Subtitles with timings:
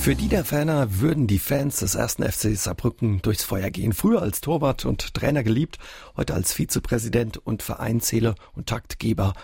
[0.00, 3.92] Für Dieter Ferner würden die Fans des ersten FC Saarbrücken durchs Feuer gehen.
[3.92, 5.78] Früher als Torwart und Trainer geliebt,
[6.16, 9.34] heute als Vizepräsident und Vereinszähler und Taktgeber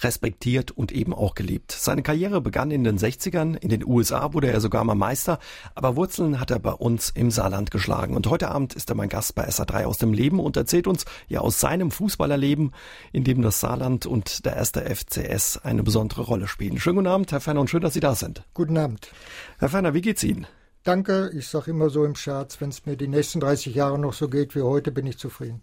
[0.00, 1.72] respektiert und eben auch geliebt.
[1.72, 3.56] Seine Karriere begann in den 60ern.
[3.56, 5.40] In den USA wurde er sogar mal Meister,
[5.74, 8.14] aber Wurzeln hat er bei uns im Saarland geschlagen.
[8.14, 11.04] Und heute Abend ist er mein Gast bei SA3 aus dem Leben und erzählt uns
[11.26, 12.72] ja aus seinem Fußballerleben,
[13.12, 16.78] in dem das Saarland und der erste FCS eine besondere Rolle spielen.
[16.78, 18.44] Schönen guten Abend, Herr Ferner, und schön, dass Sie da sind.
[18.54, 19.10] Guten Abend.
[19.58, 20.46] Herr Ferner, wie geht's Ihnen?
[20.84, 24.12] Danke, ich sage immer so im Scherz, wenn es mir die nächsten 30 Jahre noch
[24.12, 25.62] so geht wie heute, bin ich zufrieden.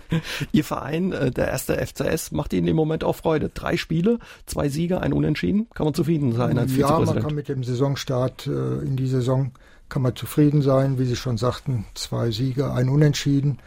[0.52, 3.50] Ihr Verein, äh, der erste FCS, macht Ihnen im Moment auch Freude.
[3.52, 5.68] Drei Spiele, zwei Siege, ein Unentschieden.
[5.74, 9.52] Kann man zufrieden sein als Ja, man kann mit dem Saisonstart äh, in die Saison
[9.90, 10.98] kann man zufrieden sein.
[10.98, 13.58] Wie Sie schon sagten, zwei Siege, ein Unentschieden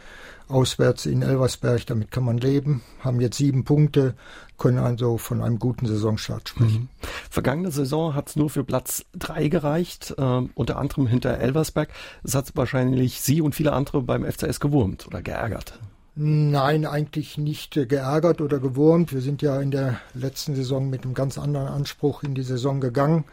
[0.47, 4.15] auswärts in Elversberg, damit kann man leben, haben jetzt sieben Punkte,
[4.57, 6.89] können also von einem guten Saisonstart sprechen.
[7.01, 7.07] Mhm.
[7.29, 11.89] Vergangene Saison hat es nur für Platz drei gereicht, äh, unter anderem hinter Elversberg.
[12.23, 15.79] Das hat wahrscheinlich Sie und viele andere beim FCS gewurmt oder geärgert.
[16.15, 19.13] Nein, eigentlich nicht geärgert oder gewurmt.
[19.13, 22.79] Wir sind ja in der letzten Saison mit einem ganz anderen Anspruch in die Saison
[22.79, 23.25] gegangen.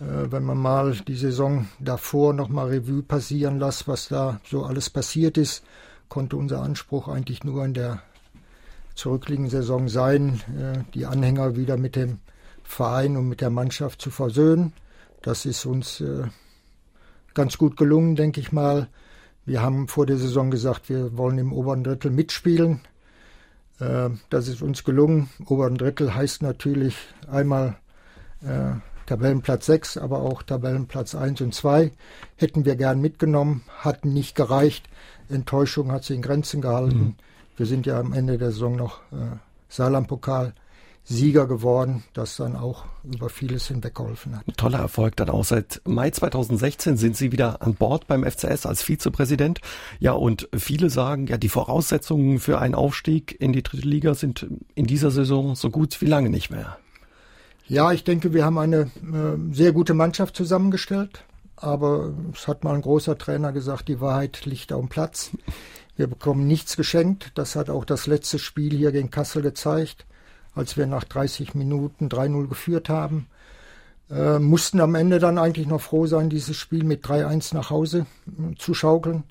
[0.00, 4.90] Äh, wenn man mal die Saison davor nochmal Revue passieren lässt, was da so alles
[4.90, 5.62] passiert ist,
[6.08, 8.02] konnte unser Anspruch eigentlich nur in der
[8.94, 12.18] zurückliegenden Saison sein, äh, die Anhänger wieder mit dem
[12.62, 14.72] Verein und mit der Mannschaft zu versöhnen.
[15.22, 16.24] Das ist uns äh,
[17.34, 18.88] ganz gut gelungen, denke ich mal.
[19.44, 22.80] Wir haben vor der Saison gesagt, wir wollen im oberen Drittel mitspielen.
[23.80, 25.28] Äh, das ist uns gelungen.
[25.46, 26.96] Oberen Drittel heißt natürlich
[27.28, 27.76] einmal
[29.06, 31.92] Tabellenplatz 6, aber auch Tabellenplatz 1 und 2.
[32.36, 34.86] Hätten wir gern mitgenommen, hatten nicht gereicht.
[35.34, 36.98] Enttäuschung hat sich in Grenzen gehalten.
[36.98, 37.14] Mhm.
[37.56, 39.36] Wir sind ja am Ende der Saison noch äh,
[39.68, 40.54] Saarlandpokal
[41.06, 44.48] Sieger geworden, das dann auch über vieles hinweggeholfen hat.
[44.48, 45.44] Ein toller Erfolg dann auch.
[45.44, 49.60] Seit Mai 2016 sind Sie wieder an Bord beim FCS als Vizepräsident.
[50.00, 54.46] Ja, und viele sagen, ja, die Voraussetzungen für einen Aufstieg in die dritte Liga sind
[54.74, 56.78] in dieser Saison so gut wie lange nicht mehr.
[57.66, 61.24] Ja, ich denke, wir haben eine äh, sehr gute Mannschaft zusammengestellt.
[61.56, 65.30] Aber es hat mal ein großer Trainer gesagt, die Wahrheit liegt auf dem Platz.
[65.96, 67.32] Wir bekommen nichts geschenkt.
[67.36, 70.06] Das hat auch das letzte Spiel hier gegen Kassel gezeigt,
[70.54, 73.28] als wir nach 30 Minuten 3-0 geführt haben.
[74.10, 78.06] Äh, mussten am Ende dann eigentlich noch froh sein, dieses Spiel mit 3-1 nach Hause
[78.26, 79.24] äh, zu schaukeln.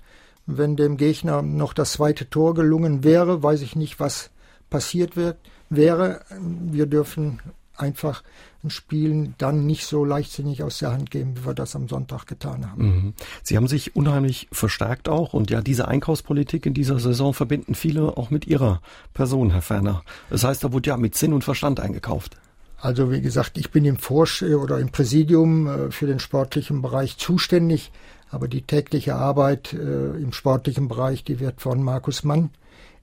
[0.46, 4.30] Wenn dem Gegner noch das zweite Tor gelungen wäre, weiß ich nicht, was
[4.70, 5.38] passiert wird,
[5.70, 6.22] wäre.
[6.40, 7.40] Wir dürfen
[7.76, 8.24] einfach
[8.64, 12.26] ein Spiel dann nicht so leichtsinnig aus der Hand geben, wie wir das am Sonntag
[12.26, 12.84] getan haben.
[12.84, 13.14] Mhm.
[13.44, 18.18] Sie haben sich unheimlich verstärkt auch und ja, diese Einkaufspolitik in dieser Saison verbinden viele
[18.18, 18.82] auch mit Ihrer
[19.14, 20.04] Person, Herr Ferner.
[20.30, 22.38] Das heißt, da wurde ja mit Sinn und Verstand eingekauft.
[22.78, 27.18] Also wie gesagt, ich bin im Vorsch oder im Präsidium äh, für den sportlichen Bereich
[27.18, 27.92] zuständig,
[28.30, 32.50] aber die tägliche Arbeit äh, im sportlichen Bereich, die wird von Markus Mann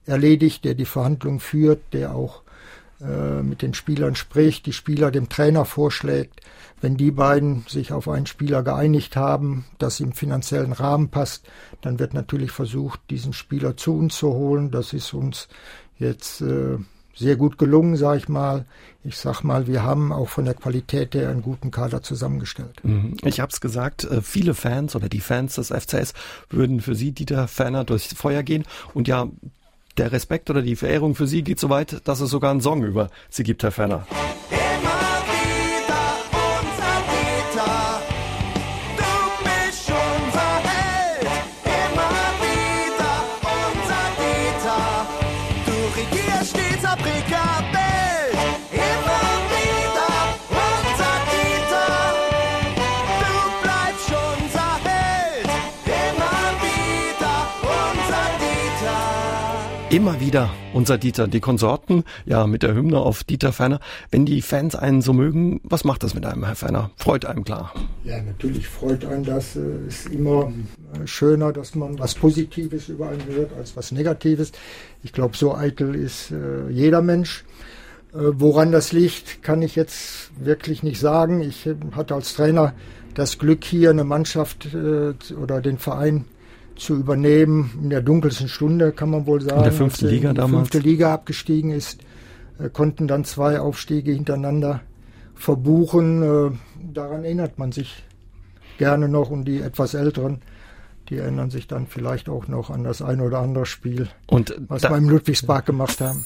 [0.05, 2.41] erledigt, der die Verhandlungen führt, der auch
[3.01, 6.41] äh, mit den Spielern spricht, die Spieler dem Trainer vorschlägt.
[6.81, 11.47] Wenn die beiden sich auf einen Spieler geeinigt haben, das im finanziellen Rahmen passt,
[11.81, 14.71] dann wird natürlich versucht, diesen Spieler zu uns zu holen.
[14.71, 15.47] Das ist uns
[15.97, 16.77] jetzt äh,
[17.15, 18.65] sehr gut gelungen, sage ich mal.
[19.03, 22.83] Ich sag mal, wir haben auch von der Qualität her einen guten Kader zusammengestellt.
[22.83, 23.17] Mhm.
[23.23, 26.13] Ich habe es gesagt, äh, viele Fans oder die Fans des FCS
[26.49, 28.63] würden für Sie, Dieter Ferner, durchs Feuer gehen.
[28.93, 29.27] Und ja,
[29.97, 32.83] der Respekt oder die Verehrung für Sie geht so weit, dass es sogar einen Song
[32.83, 34.07] über Sie gibt, Herr Ferner.
[59.91, 63.81] Immer wieder unser Dieter, die Konsorten, ja, mit der Hymne auf Dieter Ferner.
[64.09, 66.91] Wenn die Fans einen so mögen, was macht das mit einem, Herr Ferner?
[66.95, 67.73] Freut einem klar.
[68.05, 69.57] Ja, natürlich freut einen das.
[69.57, 70.53] Es äh, ist immer
[70.93, 74.53] äh, schöner, dass man was Positives über einen hört, als was Negatives.
[75.03, 77.43] Ich glaube, so eitel ist äh, jeder Mensch.
[78.13, 81.41] woran das liegt, kann ich jetzt wirklich nicht sagen.
[81.41, 82.73] Ich hatte als Trainer
[83.13, 86.25] das Glück, hier eine Mannschaft oder den Verein
[86.81, 87.71] zu übernehmen.
[87.81, 89.57] In der dunkelsten Stunde kann man wohl sagen.
[89.57, 90.69] In der fünften Liga in die damals.
[90.69, 92.01] fünfte Liga abgestiegen ist,
[92.59, 94.81] äh, konnten dann zwei Aufstiege hintereinander
[95.35, 96.23] verbuchen.
[96.23, 96.51] Äh,
[96.93, 98.03] daran erinnert man sich
[98.77, 100.41] gerne noch und die etwas älteren,
[101.09, 104.83] die erinnern sich dann vielleicht auch noch an das ein oder andere Spiel, und was
[104.83, 106.25] wir im Ludwigspark gemacht haben.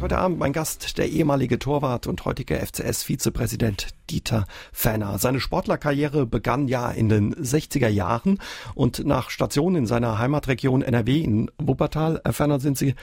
[0.00, 5.18] Heute Abend mein Gast, der ehemalige Torwart und heutige FCS-Vizepräsident Dieter Fenner.
[5.18, 8.38] Seine Sportlerkarriere begann ja in den 60er Jahren
[8.76, 12.94] und nach Station in seiner Heimatregion NRW in Wuppertal, Herr Fenner, sind Sie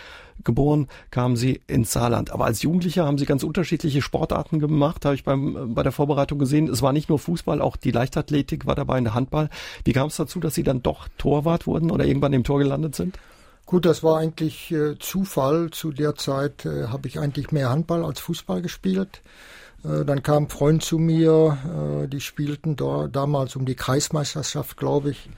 [0.46, 2.32] geboren, kamen Sie ins Saarland.
[2.32, 6.40] Aber als Jugendlicher haben Sie ganz unterschiedliche Sportarten gemacht, habe ich beim, bei der Vorbereitung
[6.40, 6.70] gesehen.
[6.70, 9.50] Es war nicht nur Fußball, auch die Leichtathletik war dabei, in der Handball.
[9.84, 12.96] Wie kam es dazu, dass Sie dann doch Torwart wurden oder irgendwann im Tor gelandet
[12.96, 13.20] sind?
[13.66, 15.72] Gut, das war eigentlich äh, Zufall.
[15.72, 19.22] Zu der Zeit äh, habe ich eigentlich mehr Handball als Fußball gespielt.
[19.84, 21.58] Äh, dann kam ein Freund zu mir,
[22.04, 25.30] äh, die spielten da, damals um die Kreismeisterschaft, glaube ich.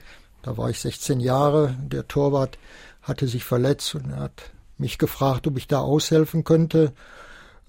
[0.42, 1.74] Da war ich 16 Jahre.
[1.82, 2.58] Der Torwart
[3.02, 6.92] hatte sich verletzt und er hat mich gefragt, ob ich da aushelfen könnte.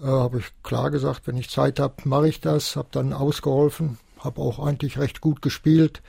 [0.01, 2.75] Äh, habe ich klar gesagt, wenn ich Zeit habe, mache ich das.
[2.75, 6.01] Habe dann ausgeholfen, habe auch eigentlich recht gut gespielt.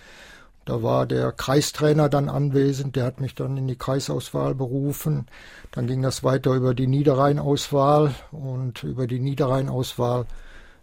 [0.71, 5.27] Da war der Kreistrainer dann anwesend, der hat mich dann in die Kreisauswahl berufen.
[5.73, 10.27] Dann ging das weiter über die Niederrheinauswahl und über die Niederrheinauswahl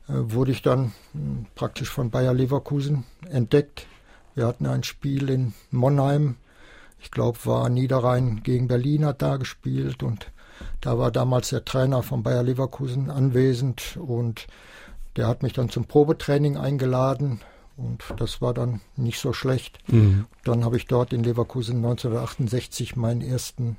[0.10, 3.88] äh, wurde ich dann mh, hm, praktisch von Bayer Leverkusen entdeckt.
[4.36, 6.36] Wir hatten ein Spiel in Monheim,
[7.00, 10.34] ich glaube, war Niederrhein gegen Berlin hat da gespielt und
[10.82, 14.48] da war damals der Trainer von Bayer Leverkusen anwesend und
[15.16, 17.40] der hat mich dann zum Probetraining eingeladen
[17.78, 19.80] und das war dann nicht so schlecht.
[19.88, 20.26] Mhm.
[20.44, 23.78] Dann habe ich dort in Leverkusen 1968 meinen ersten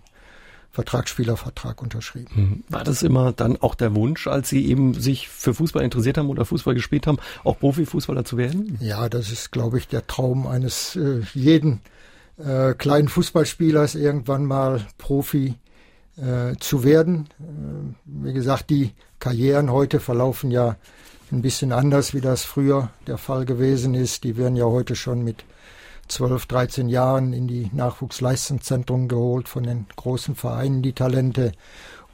[0.71, 2.31] Vertragsspielervertrag unterschrieben.
[2.35, 2.65] Mhm.
[2.69, 6.29] War das immer dann auch der Wunsch, als Sie eben sich für Fußball interessiert haben
[6.29, 8.79] oder Fußball gespielt haben, auch Profifußballer zu werden?
[8.81, 11.81] Ja, das ist, glaube ich, der Traum eines äh, jeden
[12.37, 15.57] äh, kleinen Fußballspielers, irgendwann mal Profi
[16.17, 17.29] äh, zu werden.
[17.41, 20.77] Äh, wie gesagt, die Karrieren heute verlaufen ja
[21.33, 24.25] ein bisschen anders, wie das früher der Fall gewesen ist.
[24.25, 25.45] Die werden ja heute schon mit
[26.09, 31.53] 12, 13 Jahren in die Nachwuchsleistungszentren geholt von den großen Vereinen, die Talente,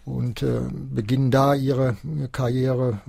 [0.05, 1.97] und äh, beginnen da ihre
[2.33, 3.01] Karriere.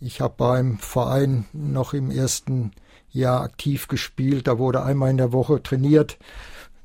[0.00, 2.72] Ich habe beim Verein noch im ersten
[3.10, 4.46] Jahr aktiv gespielt.
[4.46, 6.18] Da wurde einmal in der Woche trainiert.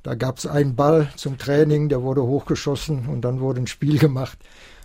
[0.02, 3.98] Da gab es einen Ball zum Training, der wurde hochgeschossen und dann wurde ein Spiel
[4.00, 4.38] gemacht.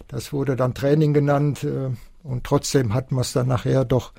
[0.07, 1.65] Das wurde dann Training genannt.
[2.29, 4.13] Und trotzdem hat man es dann nachher doch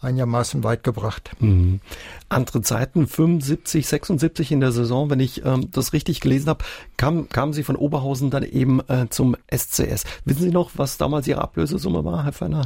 [0.00, 1.30] einigermaßen weit gebracht.
[1.38, 1.80] Mhm.
[2.28, 6.64] Andere Zeiten, 75, 76 in der Saison, wenn ich ähm, das richtig gelesen habe,
[6.96, 10.04] kam, kamen Sie von Oberhausen dann eben äh, zum SCS.
[10.24, 12.64] Wissen Sie noch, was damals Ihre Ablösesumme war, Herr Feiner?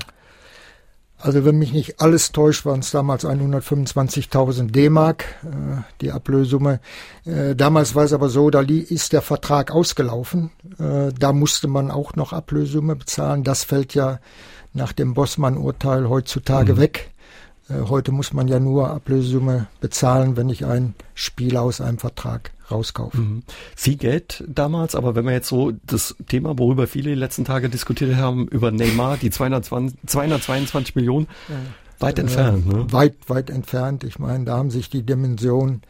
[1.18, 6.80] Also wenn mich nicht alles täuscht, waren es damals 125.000 D-Mark, äh, die Ablösesumme.
[7.24, 10.50] Äh, damals war es aber so, da ist der Vertrag ausgelaufen.
[10.78, 13.44] Äh, da musste man auch noch Ablösesumme bezahlen.
[13.44, 14.20] Das fällt ja
[14.76, 16.78] nach dem Bossmann-Urteil heutzutage mhm.
[16.78, 17.10] weg.
[17.68, 22.52] Äh, heute muss man ja nur Ablösesumme bezahlen, wenn ich ein Spiel aus einem Vertrag
[22.70, 23.18] rauskaufe.
[23.18, 23.42] Mhm.
[23.74, 27.68] Viel Geld damals, aber wenn wir jetzt so das Thema, worüber viele die letzten Tage
[27.68, 31.54] diskutiert haben, über Neymar, die 220, 222 Millionen, ja.
[31.98, 32.66] weit entfernt.
[32.66, 32.92] Ne?
[32.92, 34.04] Weit, weit entfernt.
[34.04, 35.82] Ich meine, da haben sich die Dimensionen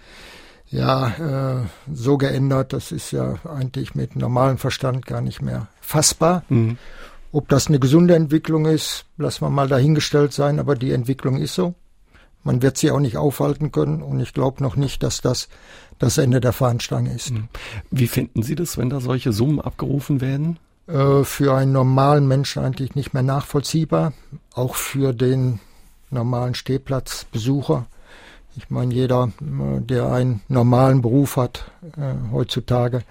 [0.68, 6.44] ja äh, so geändert, das ist ja eigentlich mit normalem Verstand gar nicht mehr fassbar.
[6.48, 6.76] Mhm.
[7.36, 11.54] Ob das eine gesunde Entwicklung ist, lassen wir mal dahingestellt sein, aber die Entwicklung ist
[11.54, 11.74] so.
[12.44, 15.50] Man wird sie auch nicht aufhalten können und ich glaube noch nicht, dass das
[15.98, 17.28] das Ende der Fahnenstange ist.
[17.28, 17.48] Hm.
[17.90, 20.58] Wie finden Sie das, wenn da solche Summen abgerufen werden?
[20.86, 24.14] Äh, für einen normalen Menschen eigentlich nicht mehr nachvollziehbar,
[24.54, 25.60] auch für den
[26.08, 27.84] normalen Stehplatzbesucher.
[28.56, 33.02] Ich meine, jeder, äh, der einen normalen Beruf hat äh, heutzutage,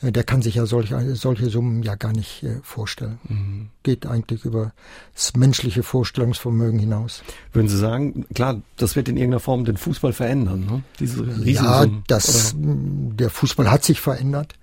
[0.00, 3.18] der kann sich ja solche, solche Summen ja gar nicht äh, vorstellen.
[3.24, 3.68] Mhm.
[3.82, 4.72] Geht eigentlich über
[5.12, 7.22] das menschliche Vorstellungsvermögen hinaus.
[7.52, 10.82] Würden Sie sagen, klar, das wird in irgendeiner Form den Fußball verändern, ne?
[11.00, 14.54] Diese Ja, das, der Fußball hat sich verändert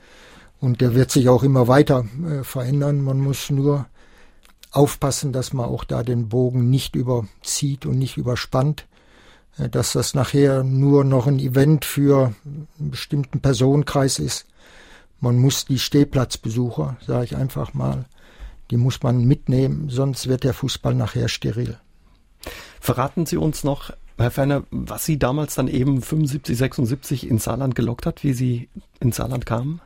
[0.62, 3.02] und der wird sich auch immer weiter äh, verändern.
[3.02, 3.88] Man muss nur
[4.72, 8.88] aufpassen, dass man auch da den Bogen nicht überzieht und nicht überspannt
[9.58, 14.46] äh, dass das nachher nur noch ein Event für einen bestimmten Personenkreis ist
[15.26, 18.06] man muss die Stehplatzbesucher, sage ich einfach mal,
[18.70, 21.80] die muss man mitnehmen, sonst wird der Fußball nachher steril.
[22.80, 27.74] Verraten Sie uns noch, Herr Ferner, was Sie damals dann eben 75, 76 ins Saarland
[27.74, 29.82] gelockt hat, wie Sie ins Saarland kamen?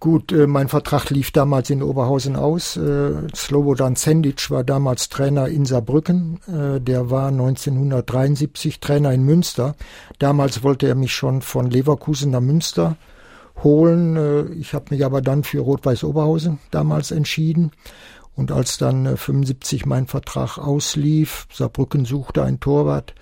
[0.00, 2.76] Gut, äh, mein Vertrag lief damals in Oberhausen aus.
[2.76, 6.40] Äh, Slobodan Sendic war damals Trainer in Saarbrücken.
[6.48, 9.76] Äh, der war 1973 Trainer in Münster.
[10.18, 12.96] Damals wollte er mich schon von Leverkusen nach Münster
[13.62, 14.16] holen.
[14.16, 17.72] Äh, ich habe mich aber dann für Rot-Weiß Oberhausen damals entschieden.
[18.34, 23.14] Und als dann 75 äh, mein Vertrag auslief, Saarbrücken suchte ein Torwart,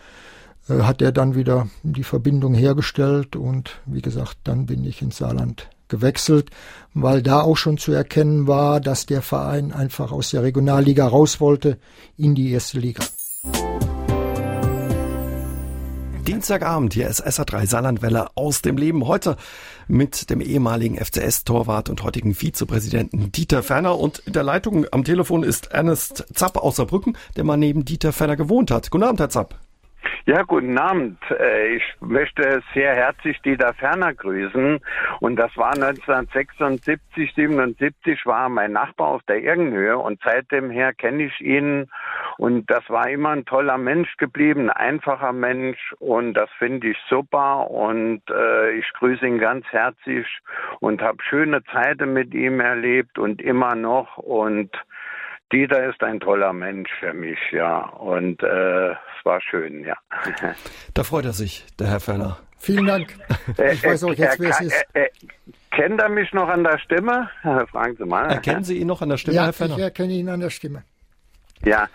[0.68, 5.18] äh, hat er dann wieder die Verbindung hergestellt und wie gesagt, dann bin ich ins
[5.18, 6.50] Saarland gewechselt,
[6.94, 11.40] weil da auch schon zu erkennen war, dass der Verein einfach aus der Regionalliga raus
[11.40, 11.78] wollte
[12.16, 13.02] in die erste Liga.
[16.26, 19.08] Dienstagabend, hier ist SA3 Saarlandwelle aus dem Leben.
[19.08, 19.36] Heute
[19.90, 23.98] mit dem ehemaligen FCS-Torwart und heutigen Vizepräsidenten Dieter Ferner.
[23.98, 28.12] Und in der Leitung am Telefon ist Ernest Zapp aus Saarbrücken, der mal neben Dieter
[28.12, 28.90] Ferner gewohnt hat.
[28.90, 29.58] Guten Abend, Herr Zapp.
[30.26, 31.18] Ja, guten Abend.
[31.30, 34.78] Äh, ich möchte sehr herzlich Dieter Ferner grüßen.
[35.20, 41.24] Und das war 1976, 77 war mein Nachbar auf der Irgenhöhe und seitdem her kenne
[41.24, 41.90] ich ihn.
[42.38, 45.94] Und das war immer ein toller Mensch geblieben, ein einfacher Mensch.
[45.98, 47.70] Und das finde ich super.
[47.70, 50.26] Und äh, ich grüße ihn ganz herzlich
[50.80, 54.18] und habe schöne Zeiten mit ihm erlebt und immer noch.
[54.18, 54.70] Und
[55.52, 57.80] Dieter ist ein toller Mensch für mich, ja.
[57.80, 59.96] Und äh, war schön, ja.
[60.94, 62.38] Da freut er sich, der Herr Ferner.
[62.58, 63.14] Vielen Dank.
[63.58, 64.86] Äh, ich weiß auch jetzt, wer es ist.
[64.92, 65.08] Äh, äh,
[65.70, 67.30] kennt er mich noch an der Stimme?
[67.70, 68.30] Fragen Sie mal.
[68.30, 69.76] Erkennen Sie ihn noch an der Stimme, ja, Herr Ferner?
[69.76, 70.84] ich erkenne ihn an der Stimme.
[71.64, 71.88] Ja,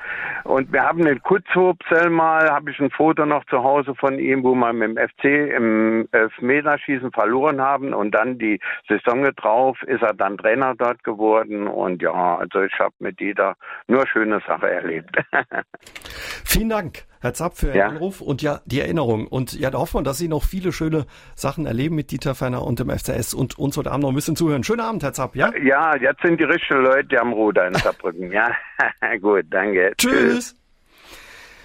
[0.43, 4.43] und wir haben den Kutzhobsel mal, habe ich ein Foto noch zu Hause von ihm,
[4.43, 5.23] wo wir mit dem FC
[5.55, 11.67] im Elfmeterschießen verloren haben und dann die Saison drauf ist er dann Trainer dort geworden
[11.67, 13.55] und ja, also ich habe mit jeder
[13.87, 15.17] nur schöne Sache erlebt.
[16.45, 17.05] Vielen Dank.
[17.25, 17.87] Herr Zapp, für Ihren ja.
[17.87, 19.25] Anruf und ja, die Erinnerung.
[19.25, 22.63] Und ja, da hoffen wir, dass Sie noch viele schöne Sachen erleben mit Dieter Ferner
[22.63, 24.63] und dem FCS und uns heute Abend noch ein bisschen zuhören.
[24.63, 25.51] Schönen Abend, Herr Zapp, ja?
[25.57, 28.31] Ja, jetzt sind die richtigen Leute am Ruder in Saarbrücken.
[28.31, 28.51] ja,
[29.21, 29.93] gut, danke.
[29.97, 30.13] Tschüss.
[30.13, 30.55] Tschüss.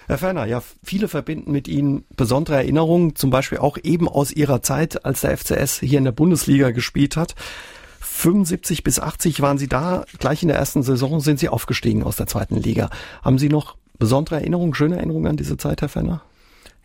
[0.07, 4.63] Herr Ferner, ja, viele verbinden mit Ihnen besondere Erinnerungen, zum Beispiel auch eben aus Ihrer
[4.63, 7.35] Zeit, als der FCS hier in der Bundesliga gespielt hat.
[8.01, 12.17] 75 bis 80 waren Sie da, gleich in der ersten Saison sind Sie aufgestiegen aus
[12.17, 12.89] der zweiten Liga.
[13.23, 16.23] Haben Sie noch besondere Erinnerungen, schöne Erinnerungen an diese Zeit, Herr Fenner?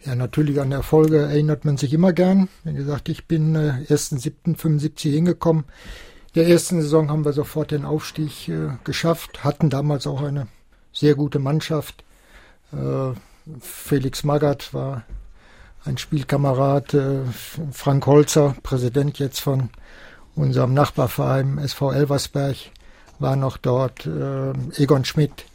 [0.06, 2.48] Ja, natürlich an Erfolge erinnert man sich immer gern.
[2.64, 5.64] Wie gesagt, ich bin äh, 1.7.75 hingekommen.
[6.36, 10.48] Der ersten Saison haben wir sofort den Aufstieg äh, geschafft, hatten damals auch eine
[10.94, 12.04] sehr gute Mannschaft.
[12.72, 13.14] Äh,
[13.60, 15.04] Felix Magath war
[15.86, 17.22] ein Spielkamerad, äh,
[17.72, 19.70] Frank Holzer, Präsident jetzt von
[20.36, 22.58] unserem Nachbarverein SV Elversberg,
[23.20, 25.46] war noch dort, äh, Egon Schmidt,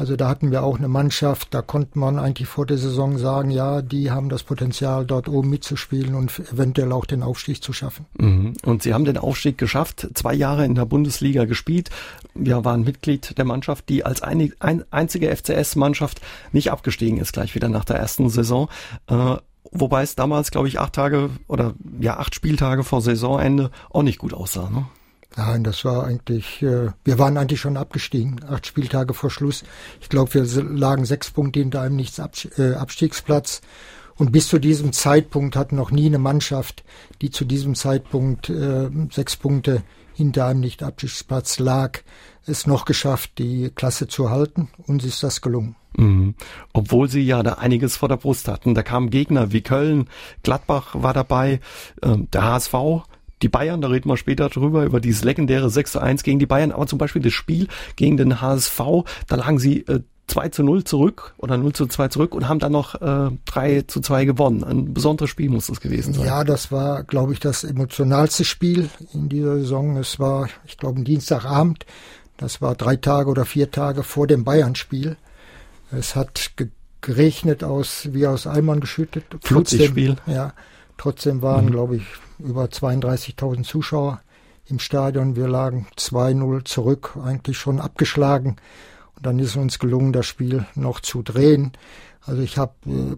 [0.00, 3.50] also da hatten wir auch eine Mannschaft, da konnte man eigentlich vor der Saison sagen,
[3.50, 8.06] ja, die haben das Potenzial, dort oben mitzuspielen und eventuell auch den Aufstieg zu schaffen.
[8.18, 8.54] Mhm.
[8.64, 11.90] Und Sie haben den Aufstieg geschafft, zwei Jahre in der Bundesliga gespielt,
[12.34, 17.54] ja, waren Mitglied der Mannschaft, die als ein, ein, einzige FCS-Mannschaft nicht abgestiegen ist, gleich
[17.54, 18.70] wieder nach der ersten Saison.
[19.06, 19.36] Äh,
[19.70, 24.18] wobei es damals, glaube ich, acht Tage oder ja, acht Spieltage vor Saisonende auch nicht
[24.18, 24.70] gut aussah.
[24.70, 24.86] Ne?
[25.36, 29.62] Nein, das war eigentlich, äh, wir waren eigentlich schon abgestiegen, acht Spieltage vor Schluss.
[30.00, 33.60] Ich glaube, wir lagen sechs Punkte hinter einem Nichts-Abstiegsplatz.
[34.16, 36.84] Und bis zu diesem Zeitpunkt hat noch nie eine Mannschaft,
[37.22, 39.82] die zu diesem Zeitpunkt äh, sechs Punkte
[40.14, 42.00] hinter einem Nicht-Abstiegsplatz lag,
[42.44, 44.68] es noch geschafft, die Klasse zu halten.
[44.86, 45.76] Uns ist das gelungen.
[45.96, 46.34] Mhm.
[46.72, 48.74] Obwohl sie ja da einiges vor der Brust hatten.
[48.74, 50.08] Da kamen Gegner wie Köln,
[50.42, 51.60] Gladbach war dabei,
[52.02, 52.74] äh, der HSV
[53.42, 56.46] die Bayern, da reden wir später drüber, über dieses legendäre 6 zu 1 gegen die
[56.46, 58.80] Bayern, aber zum Beispiel das Spiel gegen den HSV,
[59.26, 62.60] da lagen sie äh, 2 zu 0 zurück oder 0 zu 2 zurück und haben
[62.60, 64.64] dann noch äh, 3 zu 2 gewonnen.
[64.64, 66.24] Ein besonderes Spiel muss das gewesen sein.
[66.24, 69.96] Ja, das war, glaube ich, das emotionalste Spiel in dieser Saison.
[69.96, 71.84] Es war, ich glaube, ein Dienstagabend.
[72.36, 75.16] Das war drei Tage oder vier Tage vor dem Bayern-Spiel.
[75.90, 76.52] Es hat
[77.00, 79.24] geregnet aus, wie aus Eimern geschüttet.
[79.42, 80.16] Flutlichtspiel.
[80.26, 80.52] Ja,
[81.00, 81.70] trotzdem waren, mhm.
[81.70, 82.04] glaube ich,
[82.38, 84.20] über 32.000 Zuschauer
[84.66, 85.34] im Stadion.
[85.34, 88.56] Wir lagen 2-0 zurück, eigentlich schon abgeschlagen.
[89.16, 91.72] Und dann ist uns gelungen, das Spiel noch zu drehen.
[92.20, 93.16] Also ich habe äh,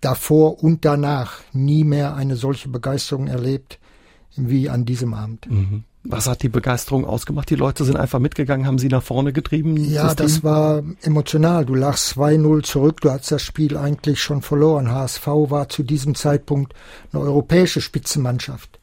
[0.00, 3.78] davor und danach nie mehr eine solche Begeisterung erlebt
[4.34, 5.48] wie an diesem Abend.
[5.48, 5.84] Mhm.
[6.06, 7.48] Was hat die Begeisterung ausgemacht?
[7.48, 9.76] Die Leute sind einfach mitgegangen, haben sie nach vorne getrieben?
[9.76, 11.64] Ja, das, das war emotional.
[11.64, 14.90] Du lagst 2-0 zurück, du hast das Spiel eigentlich schon verloren.
[14.90, 16.74] HSV war zu diesem Zeitpunkt
[17.10, 18.78] eine europäische Spitzenmannschaft.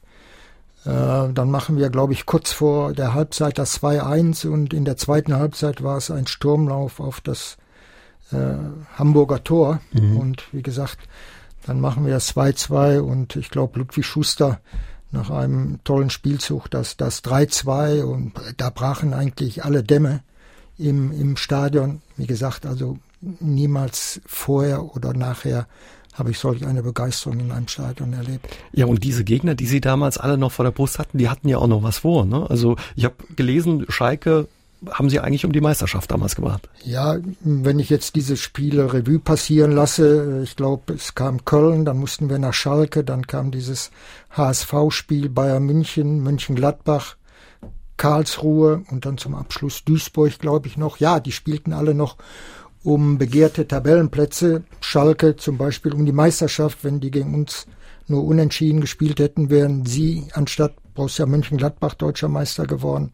[0.84, 4.96] Äh, dann machen wir, glaube ich, kurz vor der Halbzeit das 2-1 und in der
[4.96, 7.56] zweiten Halbzeit war es ein Sturmlauf auf das
[8.32, 8.56] äh,
[8.96, 9.80] Hamburger Tor.
[9.92, 10.16] Mhm.
[10.16, 10.98] Und wie gesagt,
[11.66, 14.60] dann machen wir das 2-2 und ich glaube, Ludwig Schuster
[15.12, 20.22] nach einem tollen Spielzug das, das 3-2 und da brachen eigentlich alle Dämme
[20.78, 22.02] im, im Stadion.
[22.16, 25.66] Wie gesagt, also niemals vorher oder nachher
[26.14, 28.46] habe ich solch eine Begeisterung in einem Stadion erlebt.
[28.72, 31.48] Ja, und diese Gegner, die Sie damals alle noch vor der Brust hatten, die hatten
[31.48, 32.26] ja auch noch was vor.
[32.26, 32.48] Ne?
[32.50, 34.48] Also ich habe gelesen, Schalke
[34.90, 36.68] haben Sie eigentlich um die Meisterschaft damals gebracht.
[36.84, 41.98] Ja, wenn ich jetzt diese Spiele Revue passieren lasse, ich glaube, es kam Köln, dann
[41.98, 43.90] mussten wir nach Schalke, dann kam dieses
[44.32, 47.16] HSV-Spiel Bayern München, München-Gladbach,
[47.96, 50.98] Karlsruhe und dann zum Abschluss Duisburg, glaube ich noch.
[50.98, 52.16] Ja, die spielten alle noch
[52.82, 54.64] um begehrte Tabellenplätze.
[54.80, 57.66] Schalke zum Beispiel um die Meisterschaft, wenn die gegen uns
[58.08, 63.12] nur unentschieden gespielt hätten, wären sie anstatt Borussia Mönchengladbach deutscher Meister geworden.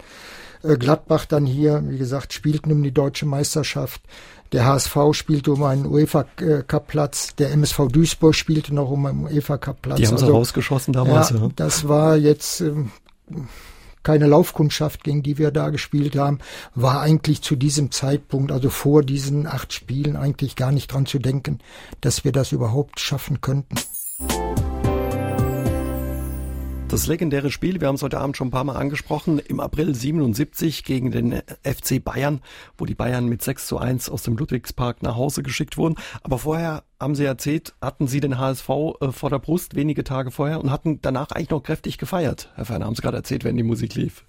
[0.63, 4.03] Äh, Gladbach dann hier, wie gesagt, spielten um die deutsche Meisterschaft.
[4.53, 7.35] Der HSV spielte um einen UEFA-Cup-Platz.
[7.37, 9.99] Der MSV Duisburg spielte noch um einen UEFA-Cup-Platz.
[9.99, 11.31] Die haben sie also, rausgeschossen damals.
[11.31, 11.49] Ja, ja.
[11.57, 12.91] Das war jetzt ähm,
[14.03, 16.39] keine Laufkundschaft, gegen die wir da gespielt haben,
[16.75, 21.19] war eigentlich zu diesem Zeitpunkt, also vor diesen acht Spielen, eigentlich gar nicht dran zu
[21.19, 21.59] denken,
[22.01, 23.77] dass wir das überhaupt schaffen könnten.
[26.89, 29.95] Das legendäre Spiel, wir haben es heute Abend schon ein paar Mal angesprochen, im April
[29.95, 32.41] 77 gegen den FC Bayern,
[32.79, 35.97] wo die Bayern mit 6 zu 1 aus dem Ludwigspark nach Hause geschickt wurden.
[36.23, 40.31] Aber vorher haben Sie erzählt, hatten Sie den HSV äh, vor der Brust wenige Tage
[40.31, 42.51] vorher und hatten danach eigentlich noch kräftig gefeiert.
[42.55, 44.25] Herr Ferner, haben Sie gerade erzählt, wenn die Musik lief.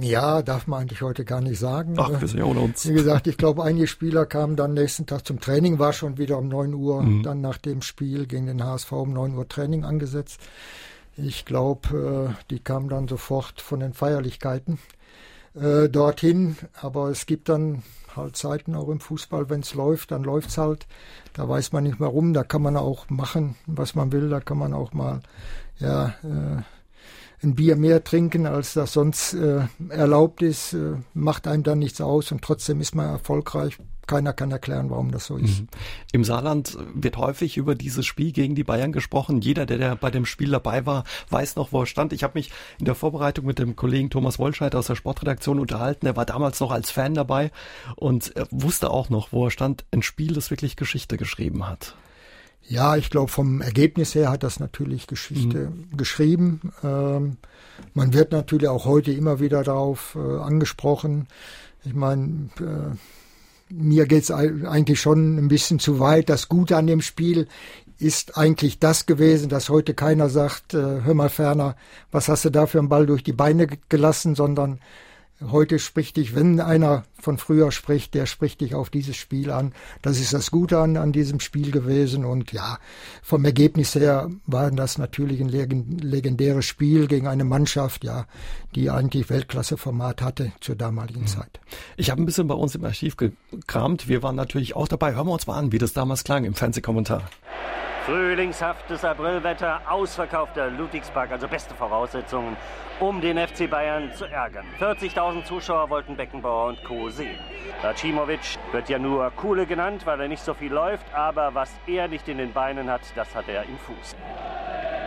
[0.00, 1.94] Ja, darf man eigentlich heute gar nicht sagen.
[1.96, 2.88] Ach, wir sind ja ohne uns.
[2.88, 6.38] Wie gesagt, ich glaube, einige Spieler kamen dann nächsten Tag zum Training, war schon wieder
[6.38, 7.22] um 9 Uhr, mhm.
[7.22, 10.40] dann nach dem Spiel gegen den HSV um 9 Uhr Training angesetzt.
[11.22, 14.78] Ich glaube, äh, die kamen dann sofort von den Feierlichkeiten
[15.54, 16.56] äh, dorthin.
[16.80, 17.82] Aber es gibt dann
[18.16, 20.86] halt Zeiten auch im Fußball, wenn es läuft, dann läuft es halt.
[21.32, 24.40] Da weiß man nicht mehr rum, da kann man auch machen, was man will, da
[24.40, 25.20] kann man auch mal
[25.78, 26.62] ja, äh,
[27.42, 32.00] ein Bier mehr trinken, als das sonst äh, erlaubt ist, äh, macht einem dann nichts
[32.00, 33.78] aus und trotzdem ist man erfolgreich.
[34.10, 35.60] Keiner kann erklären, warum das so ist.
[35.60, 35.68] Mhm.
[36.10, 39.40] Im Saarland wird häufig über dieses Spiel gegen die Bayern gesprochen.
[39.40, 42.12] Jeder, der, der bei dem Spiel dabei war, weiß noch, wo er stand.
[42.12, 42.50] Ich habe mich
[42.80, 46.06] in der Vorbereitung mit dem Kollegen Thomas Wollscheid aus der Sportredaktion unterhalten.
[46.06, 47.52] Er war damals noch als Fan dabei
[47.94, 49.84] und er wusste auch noch, wo er stand.
[49.92, 51.94] Ein Spiel, das wirklich Geschichte geschrieben hat.
[52.66, 55.96] Ja, ich glaube, vom Ergebnis her hat das natürlich Geschichte mhm.
[55.96, 56.72] geschrieben.
[56.82, 57.36] Ähm,
[57.94, 61.28] man wird natürlich auch heute immer wieder darauf äh, angesprochen.
[61.84, 62.96] Ich meine, äh,
[63.70, 66.28] mir geht's eigentlich schon ein bisschen zu weit.
[66.28, 67.46] Das Gute an dem Spiel
[67.98, 71.76] ist eigentlich das gewesen, dass heute keiner sagt, äh, hör mal ferner,
[72.10, 74.80] was hast du da für einen Ball durch die Beine gelassen, sondern
[75.48, 79.72] Heute spricht dich, wenn einer von früher spricht, der spricht dich auf dieses Spiel an.
[80.02, 82.26] Das ist das Gute an, an diesem Spiel gewesen.
[82.26, 82.78] Und ja,
[83.22, 88.26] vom Ergebnis her war das natürlich ein legendäres Spiel gegen eine Mannschaft, ja,
[88.74, 91.28] die eigentlich Weltklasseformat hatte zur damaligen mhm.
[91.28, 91.60] Zeit.
[91.96, 94.08] Ich habe ein bisschen bei uns im Archiv gekramt.
[94.08, 95.14] Wir waren natürlich auch dabei.
[95.14, 97.22] Hören wir uns mal an, wie das damals klang im Fernsehkommentar.
[98.06, 102.56] Frühlingshaftes Aprilwetter, ausverkaufter Ludwigspark, also beste Voraussetzungen,
[102.98, 104.64] um den FC Bayern zu ärgern.
[104.78, 107.10] 40.000 Zuschauer wollten Beckenbauer und Co.
[107.10, 107.38] sehen.
[107.82, 112.08] Racimovic wird ja nur Kuhle genannt, weil er nicht so viel läuft, aber was er
[112.08, 114.16] nicht in den Beinen hat, das hat er im Fuß.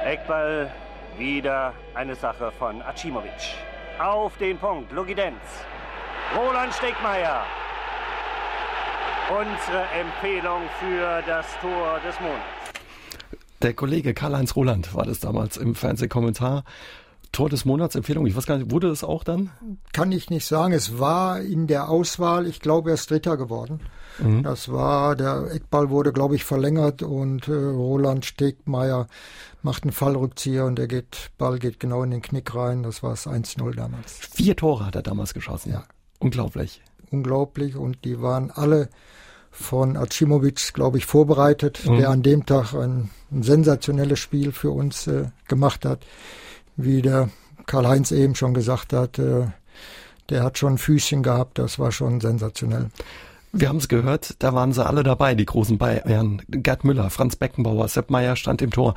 [0.05, 0.71] Eckball,
[1.17, 3.55] wieder eine Sache von Acimovic.
[3.97, 5.65] Auf den Punkt, Lugidenz.
[6.37, 7.41] Roland Stegmeier.
[9.29, 12.52] Unsere Empfehlung für das Tor des Monats.
[13.63, 16.65] Der Kollege Karl-Heinz Roland war das damals im Fernsehkommentar.
[17.31, 18.27] Tor des Monats Empfehlung.
[18.27, 19.51] Ich weiß gar nicht, wurde es auch dann?
[19.93, 20.73] Kann ich nicht sagen.
[20.73, 23.79] Es war in der Auswahl, ich glaube, er ist Dritter geworden.
[24.19, 24.43] Mhm.
[24.43, 29.07] Das war, der Eckball wurde, glaube ich, verlängert und äh, Roland Stegmeier
[29.61, 32.83] macht einen Fallrückzieher und der geht, Ball geht genau in den Knick rein.
[32.83, 34.19] Das war das 1-0 damals.
[34.33, 35.71] Vier Tore hat er damals geschossen.
[35.71, 35.85] Ja.
[36.19, 36.81] Unglaublich.
[37.11, 38.89] Unglaublich und die waren alle
[39.53, 41.97] von Acimovic, glaube ich, vorbereitet, mhm.
[41.97, 45.99] der an dem Tag ein, ein sensationelles Spiel für uns äh, gemacht hat.
[46.75, 47.29] Wie der
[47.67, 49.45] Karl-Heinz eben schon gesagt hat, äh,
[50.29, 52.89] der hat schon ein Füßchen gehabt, das war schon sensationell.
[53.51, 56.41] Wir haben es gehört, da waren sie alle dabei, die großen Bayern.
[56.49, 58.95] Gerd Müller, Franz Beckenbauer, Sepp Meier stand im Tor.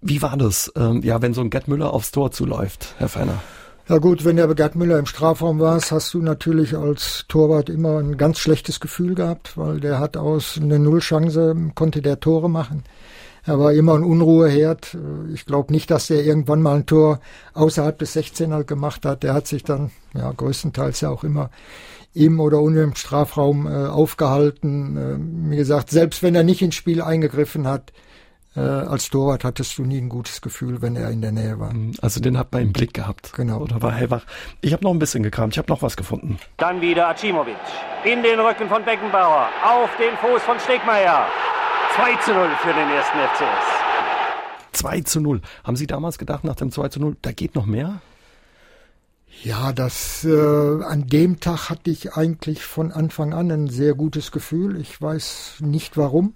[0.00, 3.42] Wie war das, ähm, ja, wenn so ein Gerd Müller aufs Tor zuläuft, Herr Feiner?
[3.88, 7.96] Ja gut, wenn der Gerd Müller im Strafraum war, hast du natürlich als Torwart immer
[8.00, 12.84] ein ganz schlechtes Gefühl gehabt, weil der hat aus einer Nullchance, konnte der Tore machen.
[13.46, 14.94] Er war immer ein Unruheherd.
[15.32, 17.20] Ich glaube nicht, dass er irgendwann mal ein Tor
[17.54, 19.22] außerhalb des 16er gemacht hat.
[19.22, 21.48] Der hat sich dann ja größtenteils ja auch immer
[22.12, 24.96] im oder unten im Strafraum äh, aufgehalten.
[24.98, 27.94] Äh, wie gesagt, selbst wenn er nicht ins Spiel eingegriffen hat,
[28.58, 31.72] äh, als Torwart hattest du nie ein gutes Gefühl, wenn er in der Nähe war.
[31.72, 31.94] Mhm.
[32.02, 33.32] Also den hat man im Blick gehabt.
[33.34, 33.58] Genau.
[33.58, 34.24] Oder war hellwach.
[34.60, 36.38] Ich habe noch ein bisschen gekramt, ich habe noch was gefunden.
[36.56, 37.56] Dann wieder Acimovic.
[38.04, 39.48] In den Rücken von Beckenbauer.
[39.64, 41.26] Auf den Fuß von Stegmeier.
[41.96, 43.78] 2 zu 0 für den ersten FCS.
[44.72, 45.40] 2 zu 0.
[45.64, 48.00] Haben Sie damals gedacht, nach dem 2 zu 0, da geht noch mehr?
[49.42, 54.32] Ja, das äh, an dem Tag hatte ich eigentlich von Anfang an ein sehr gutes
[54.32, 54.80] Gefühl.
[54.80, 56.34] Ich weiß nicht warum.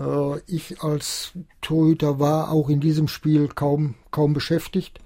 [0.00, 4.98] Äh, ich als Torhüter war auch in diesem Spiel kaum kaum beschäftigt,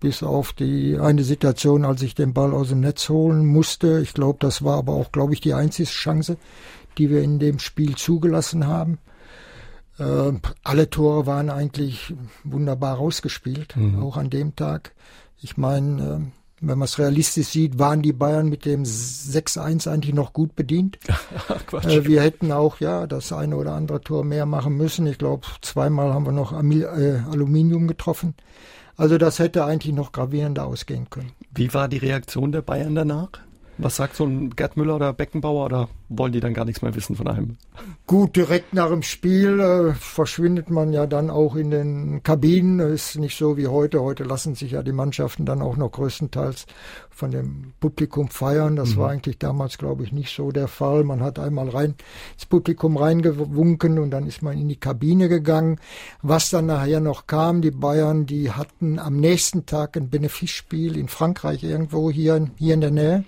[0.00, 4.00] bis auf die eine Situation, als ich den Ball aus dem Netz holen musste.
[4.00, 6.36] Ich glaube, das war aber auch, glaube ich, die einzige Chance,
[6.98, 8.98] die wir in dem Spiel zugelassen haben.
[9.98, 10.32] Äh,
[10.64, 14.02] alle Tore waren eigentlich wunderbar rausgespielt, mhm.
[14.02, 14.92] auch an dem Tag.
[15.40, 20.14] Ich meine, äh, wenn man es realistisch sieht, waren die Bayern mit dem 6-1 eigentlich
[20.14, 20.98] noch gut bedient.
[21.72, 25.06] äh, wir hätten auch ja das eine oder andere Tor mehr machen müssen.
[25.06, 28.34] Ich glaube, zweimal haben wir noch äh, Aluminium getroffen.
[28.96, 31.32] Also das hätte eigentlich noch gravierender ausgehen können.
[31.52, 33.30] Wie war die Reaktion der Bayern danach?
[33.76, 36.94] Was sagt so ein Gerd Müller oder Beckenbauer oder wollen die dann gar nichts mehr
[36.94, 37.56] wissen von einem?
[38.06, 42.78] Gut, direkt nach dem Spiel äh, verschwindet man ja dann auch in den Kabinen.
[42.78, 44.02] Ist nicht so wie heute.
[44.02, 46.66] Heute lassen sich ja die Mannschaften dann auch noch größtenteils
[47.10, 48.76] von dem Publikum feiern.
[48.76, 48.96] Das mhm.
[48.98, 51.02] war eigentlich damals, glaube ich, nicht so der Fall.
[51.02, 51.94] Man hat einmal rein
[52.34, 55.80] ins Publikum reingewunken und dann ist man in die Kabine gegangen.
[56.22, 61.08] Was dann nachher noch kam, die Bayern, die hatten am nächsten Tag ein Benefizspiel in
[61.08, 63.24] Frankreich irgendwo hier, hier in der Nähe.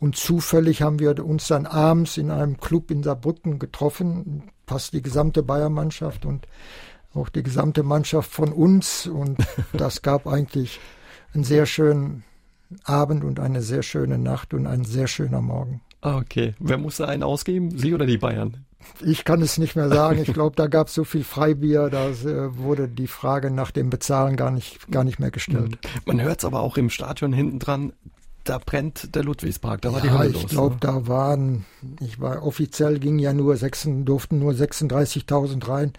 [0.00, 5.02] Und zufällig haben wir uns dann abends in einem Club in Saarbrücken getroffen, fast die
[5.02, 6.48] gesamte Bayernmannschaft und
[7.12, 9.06] auch die gesamte Mannschaft von uns.
[9.06, 9.38] Und
[9.74, 10.80] das gab eigentlich
[11.34, 12.24] einen sehr schönen
[12.84, 15.82] Abend und eine sehr schöne Nacht und ein sehr schöner Morgen.
[16.00, 16.54] Ah, okay.
[16.58, 17.76] Wer musste einen ausgeben?
[17.76, 18.64] Sie oder die Bayern?
[19.04, 20.22] Ich kann es nicht mehr sagen.
[20.22, 23.90] Ich glaube, da gab es so viel Freibier, da äh, wurde die Frage nach dem
[23.90, 25.78] Bezahlen gar nicht, gar nicht mehr gestellt.
[26.06, 27.92] Man hört es aber auch im Stadion hinten dran
[28.50, 30.42] da brennt der Ludwigspark, da war ja, die Hölle ich los.
[30.42, 30.80] Ich glaube, ne?
[30.80, 31.64] da waren,
[32.00, 35.92] ich war offiziell ging ja nur sechs, durften nur 36.000 rein,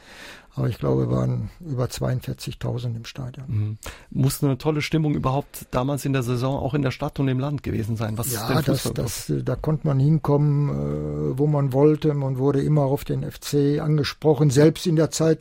[0.53, 3.45] aber ich glaube, waren über 42.000 im Stadion.
[3.47, 3.77] Mhm.
[4.09, 7.39] Muss eine tolle Stimmung überhaupt damals in der Saison auch in der Stadt und im
[7.39, 8.17] Land gewesen sein.
[8.17, 12.13] Was ja, das, das, da konnte man hinkommen, äh, wo man wollte.
[12.13, 15.39] Man wurde immer auf den FC angesprochen, selbst in der Zeit,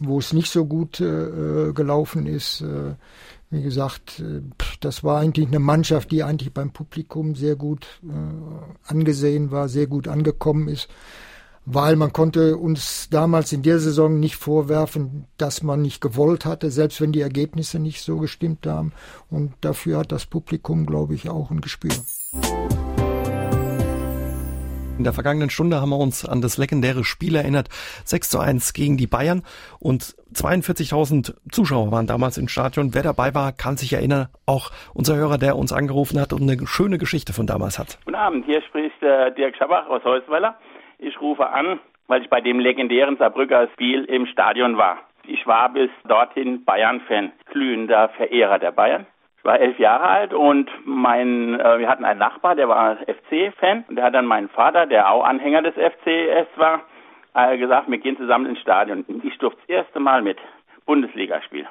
[0.00, 2.62] wo es nicht so gut äh, gelaufen ist.
[2.62, 2.94] Äh,
[3.50, 4.42] wie gesagt, äh,
[4.80, 9.86] das war eigentlich eine Mannschaft, die eigentlich beim Publikum sehr gut äh, angesehen war, sehr
[9.86, 10.88] gut angekommen ist,
[11.66, 16.70] weil man konnte uns damals in der Saison nicht vorwerfen, dass man nicht gewollt hatte,
[16.70, 18.92] selbst wenn die Ergebnisse nicht so gestimmt haben.
[19.28, 21.92] Und dafür hat das Publikum, glaube ich, auch ein Gespür.
[25.00, 27.70] In der vergangenen Stunde haben wir uns an das legendäre Spiel erinnert.
[28.04, 29.40] 6 zu 1 gegen die Bayern
[29.78, 32.92] und 42.000 Zuschauer waren damals im Stadion.
[32.92, 34.28] Wer dabei war, kann sich erinnern.
[34.44, 37.98] Auch unser Hörer, der uns angerufen hat und eine schöne Geschichte von damals hat.
[38.04, 40.58] Guten Abend, hier spricht äh, Dirk Schabach aus Heusweiler.
[40.98, 44.98] Ich rufe an, weil ich bei dem legendären Saarbrücker Spiel im Stadion war.
[45.26, 49.06] Ich war bis dorthin Bayern-Fan, glühender Verehrer der Bayern.
[49.40, 53.84] Ich war elf Jahre alt und mein, äh, wir hatten einen Nachbar, der war FC-Fan
[53.88, 56.82] und der hat dann meinen Vater, der auch Anhänger des FCS war,
[57.32, 59.02] äh, gesagt, wir gehen zusammen ins Stadion.
[59.22, 60.36] Ich durfte das erste Mal mit
[60.84, 61.66] Bundesligaspiel.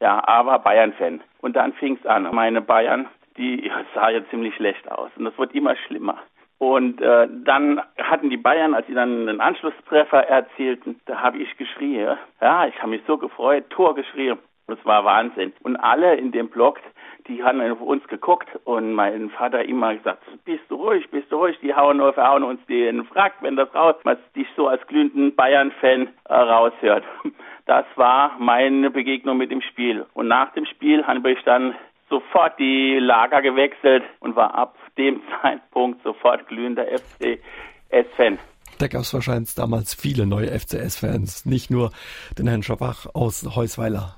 [0.00, 1.20] Ja, aber Bayern-Fan.
[1.40, 2.34] Und dann fing es an.
[2.34, 3.06] Meine Bayern,
[3.36, 6.18] die sah ja ziemlich schlecht aus und das wurde immer schlimmer.
[6.58, 11.56] Und äh, dann hatten die Bayern, als sie dann einen Anschlusstreffer erzielten, da habe ich
[11.56, 12.18] geschrien.
[12.40, 14.38] Ja, ich habe mich so gefreut, Tor geschrien.
[14.68, 15.54] Das war Wahnsinn.
[15.62, 16.78] Und alle in dem Block,
[17.26, 21.36] die haben auf uns geguckt und mein Vater immer gesagt, bist du ruhig, bist du
[21.36, 24.86] ruhig, die hauen nur, verhauen uns den Frack, wenn das raus, was dich so als
[24.86, 27.04] glühenden Bayern-Fan äh, raushört.
[27.66, 30.06] Das war meine Begegnung mit dem Spiel.
[30.14, 31.74] Und nach dem Spiel habe ich dann
[32.08, 38.38] sofort die Lager gewechselt und war ab dem Zeitpunkt sofort glühender FCS-Fan.
[38.78, 41.90] Da gab es wahrscheinlich damals viele neue FCS-Fans, nicht nur
[42.38, 44.16] den Herrn Schabach aus Heusweiler.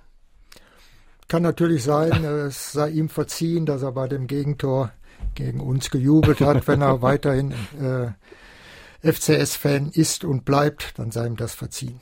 [1.31, 4.90] Kann natürlich sein, es sei ihm verziehen, dass er bei dem Gegentor
[5.37, 6.66] gegen uns gejubelt hat.
[6.66, 12.01] Wenn er weiterhin äh, FCS-Fan ist und bleibt, dann sei ihm das verziehen.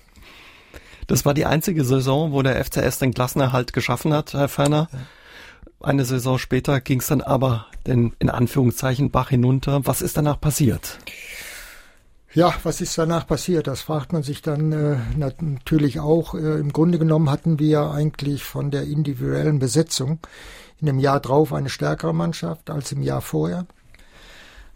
[1.08, 4.88] Das war die einzige Saison, wo der FCS den Klassenerhalt geschaffen hat, Herr Ferner.
[5.78, 9.82] Eine Saison später ging es dann aber den in Anführungszeichen Bach hinunter.
[9.84, 10.98] Was ist danach passiert?
[12.38, 13.66] Ja, was ist danach passiert?
[13.66, 16.34] Das fragt man sich dann äh, natürlich auch.
[16.34, 20.20] Äh, Im Grunde genommen hatten wir eigentlich von der individuellen Besetzung
[20.80, 23.66] in dem Jahr drauf eine stärkere Mannschaft als im Jahr vorher.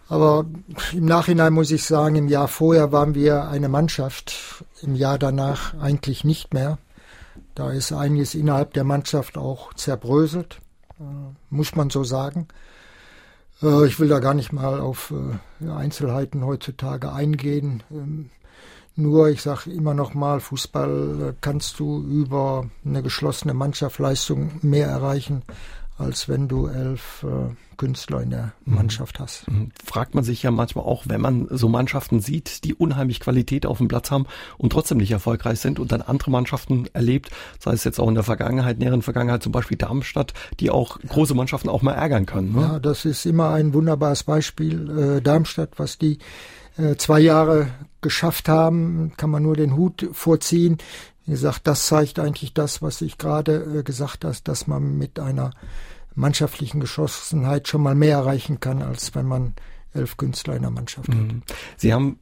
[0.08, 0.44] Aber
[0.92, 5.74] im Nachhinein muss ich sagen, im Jahr vorher waren wir eine Mannschaft, im Jahr danach
[5.80, 6.78] eigentlich nicht mehr.
[7.54, 10.60] Da ist einiges innerhalb der Mannschaft auch zerbröselt,
[10.98, 11.04] äh,
[11.48, 12.48] muss man so sagen.
[13.62, 15.12] Äh, ich will da gar nicht mal auf
[15.60, 17.82] äh, Einzelheiten heutzutage eingehen.
[17.90, 18.30] Ähm,
[18.94, 24.88] nur, ich sage immer noch mal, Fußball äh, kannst du über eine geschlossene Mannschaftsleistung mehr
[24.88, 25.42] erreichen
[25.98, 28.76] als wenn du elf äh, Künstler in der mhm.
[28.76, 29.48] Mannschaft hast.
[29.50, 29.70] Mhm.
[29.84, 33.78] Fragt man sich ja manchmal auch, wenn man so Mannschaften sieht, die unheimlich Qualität auf
[33.78, 34.26] dem Platz haben
[34.58, 38.14] und trotzdem nicht erfolgreich sind und dann andere Mannschaften erlebt, sei es jetzt auch in
[38.14, 42.52] der Vergangenheit, näheren Vergangenheit, zum Beispiel Darmstadt, die auch große Mannschaften auch mal ärgern können.
[42.52, 42.60] Ne?
[42.60, 45.16] Ja, das ist immer ein wunderbares Beispiel.
[45.16, 46.18] Äh, Darmstadt, was die
[46.76, 47.68] äh, zwei Jahre
[48.00, 50.78] geschafft haben, kann man nur den Hut vorziehen.
[51.24, 55.18] Wie gesagt, das zeigt eigentlich das, was ich gerade äh, gesagt hast, dass man mit
[55.18, 55.50] einer
[56.14, 59.54] mannschaftlichen Geschossenheit schon mal mehr erreichen kann, als wenn man
[59.94, 61.14] elf Künstler in der Mannschaft hat.
[61.14, 61.42] Mhm.
[61.76, 62.18] Sie haben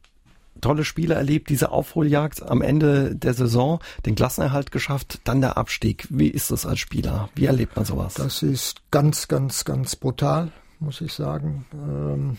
[0.60, 6.06] tolle Spiele erlebt, diese Aufholjagd am Ende der Saison, den Klassenerhalt geschafft, dann der Abstieg.
[6.10, 7.30] Wie ist das als Spieler?
[7.34, 8.14] Wie erlebt man sowas?
[8.14, 11.64] Das ist ganz, ganz, ganz brutal, muss ich sagen.
[11.72, 12.36] Ähm,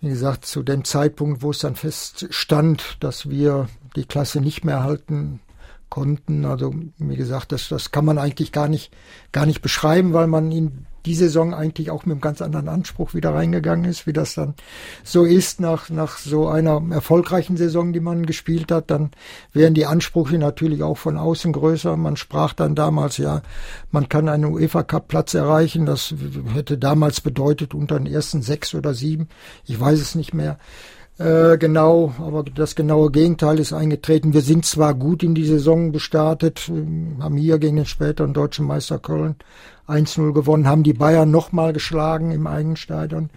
[0.00, 4.82] wie gesagt, zu dem Zeitpunkt, wo es dann feststand, dass wir die Klasse nicht mehr
[4.82, 5.40] halten
[5.88, 6.44] konnten.
[6.44, 8.92] Also wie gesagt, das, das kann man eigentlich gar nicht,
[9.32, 13.14] gar nicht beschreiben, weil man in die Saison eigentlich auch mit einem ganz anderen Anspruch
[13.14, 14.54] wieder reingegangen ist, wie das dann
[15.04, 18.90] so ist nach, nach so einer erfolgreichen Saison, die man gespielt hat.
[18.90, 19.12] Dann
[19.52, 21.96] wären die Ansprüche natürlich auch von außen größer.
[21.96, 23.42] Man sprach dann damals, ja,
[23.92, 25.86] man kann einen UEFA Cup Platz erreichen.
[25.86, 26.12] Das
[26.52, 29.28] hätte damals bedeutet unter den ersten sechs oder sieben.
[29.64, 30.58] Ich weiß es nicht mehr.
[31.18, 34.34] Äh, genau, aber das genaue Gegenteil ist eingetreten.
[34.34, 38.66] Wir sind zwar gut in die Saison gestartet, äh, haben hier gegen den späteren deutschen
[38.66, 39.36] Meister Köln
[39.88, 43.30] 1-0 gewonnen, haben die Bayern nochmal geschlagen im eigenen Stadion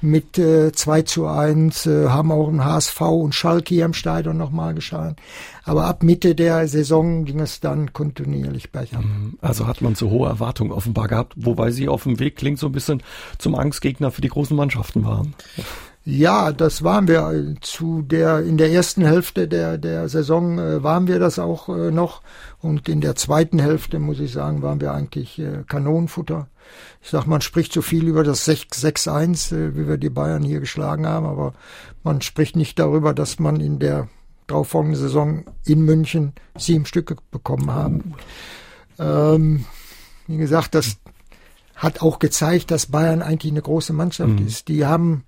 [0.00, 4.36] mit äh, 2 zu 1, äh, haben auch ein HSV und Schalke hier im Stadion
[4.36, 5.16] nochmal geschlagen.
[5.64, 9.04] Aber ab Mitte der Saison ging es dann kontinuierlich bergab.
[9.04, 9.38] Mhm.
[9.40, 12.66] Also hat man so hohe Erwartungen offenbar gehabt, wobei sie auf dem Weg klingt so
[12.66, 13.02] ein bisschen
[13.38, 15.34] zum Angstgegner für die großen Mannschaften waren.
[16.10, 21.06] Ja, das waren wir zu der in der ersten Hälfte der der Saison äh, waren
[21.06, 22.22] wir das auch äh, noch
[22.62, 26.48] und in der zweiten Hälfte muss ich sagen, waren wir eigentlich äh, Kanonenfutter.
[27.02, 30.60] Ich sag, man spricht so viel über das 6-1, äh, wie wir die Bayern hier
[30.60, 31.52] geschlagen haben, aber
[32.02, 34.08] man spricht nicht darüber, dass man in der
[34.46, 38.14] darauffolgenden Saison in München sieben Stücke bekommen haben.
[38.98, 39.66] Ähm,
[40.26, 40.96] wie gesagt, das
[41.76, 44.46] hat auch gezeigt, dass Bayern eigentlich eine große Mannschaft mhm.
[44.46, 44.68] ist.
[44.68, 45.24] Die haben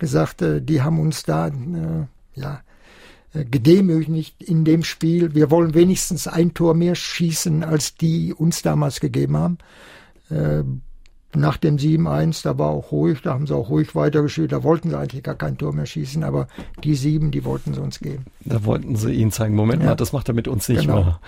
[0.00, 1.52] gesagt, äh, die haben uns da äh,
[2.34, 2.60] ja
[3.32, 5.34] äh, gedemütigt in dem Spiel.
[5.34, 9.58] Wir wollen wenigstens ein Tor mehr schießen, als die uns damals gegeben haben.
[11.34, 14.90] Nach dem 7-1, da war auch ruhig, da haben sie auch ruhig weitergespielt, da wollten
[14.90, 16.46] sie eigentlich gar kein Tor mehr schießen, aber
[16.84, 18.26] die sieben, die wollten sie uns geben.
[18.44, 19.88] Da wollten sie ihnen zeigen, Moment ja.
[19.88, 21.02] mal, das macht er mit uns nicht genau.
[21.02, 21.20] mehr.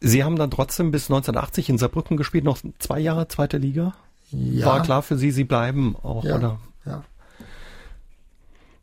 [0.00, 3.94] Sie haben dann trotzdem bis 1980 in Saarbrücken gespielt, noch zwei Jahre zweite Liga?
[4.32, 4.66] Ja.
[4.66, 6.36] War klar für Sie, Sie bleiben auch, ja.
[6.36, 6.58] oder?
[6.84, 7.04] Ja.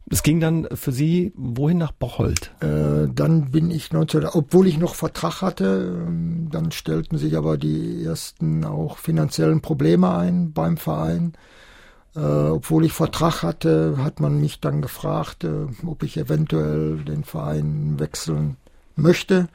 [0.09, 2.51] Es ging dann für Sie wohin nach Bocholt?
[2.61, 7.57] Äh, dann bin ich 19, obwohl ich noch Vertrag hatte, ähm, dann stellten sich aber
[7.57, 11.33] die ersten auch finanziellen Probleme ein beim Verein.
[12.15, 17.25] Äh, obwohl ich Vertrag hatte, hat man mich dann gefragt, äh, ob ich eventuell den
[17.25, 18.55] Verein wechseln
[18.95, 19.49] möchte.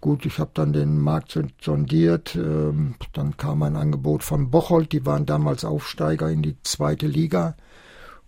[0.00, 2.36] Gut, ich habe dann den Markt sondiert.
[2.36, 7.56] Ähm, dann kam ein Angebot von Bocholt, die waren damals Aufsteiger in die zweite Liga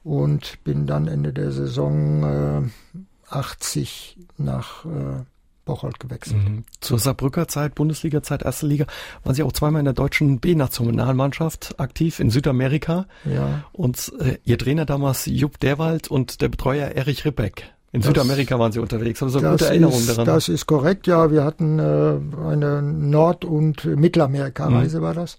[0.05, 5.25] und bin dann Ende der Saison äh, 80 nach äh,
[5.65, 6.47] Bocholt gewechselt.
[6.47, 6.65] Mhm.
[6.81, 8.85] Zur Saarbrücker Zeit, Bundesliga-Zeit, erste Liga,
[9.25, 13.07] waren Sie auch zweimal in der deutschen B-Nationalmannschaft aktiv in Südamerika.
[13.25, 13.65] Ja.
[13.73, 17.73] Und äh, Ihr Trainer damals Jupp Derwald und der Betreuer Erich Rippeck.
[17.93, 19.23] In das, Südamerika waren Sie unterwegs.
[19.23, 20.27] Haben Sie eine gute Erinnerung daran?
[20.27, 21.31] Das ist korrekt, ja.
[21.31, 25.03] Wir hatten äh, eine Nord- und Mittelamerika-Reise, mhm.
[25.03, 25.39] war das.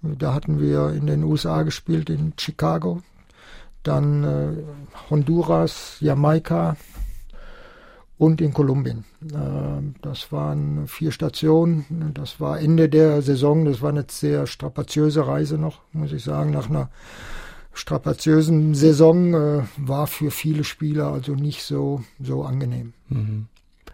[0.00, 3.02] Da hatten wir in den USA gespielt, in Chicago
[3.82, 6.76] dann äh, Honduras, Jamaika
[8.18, 9.04] und in Kolumbien.
[9.22, 12.12] Äh, das waren vier Stationen.
[12.14, 13.64] Das war Ende der Saison.
[13.64, 16.50] Das war eine sehr strapaziöse Reise noch, muss ich sagen.
[16.50, 16.90] Nach einer
[17.72, 22.92] strapaziösen Saison äh, war für viele Spieler also nicht so, so angenehm.
[23.08, 23.46] Mhm.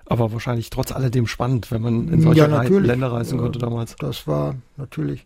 [0.07, 3.97] Aber wahrscheinlich trotz alledem spannend, wenn man in solche ja, Länder reisen konnte damals.
[3.97, 5.25] Das war natürlich,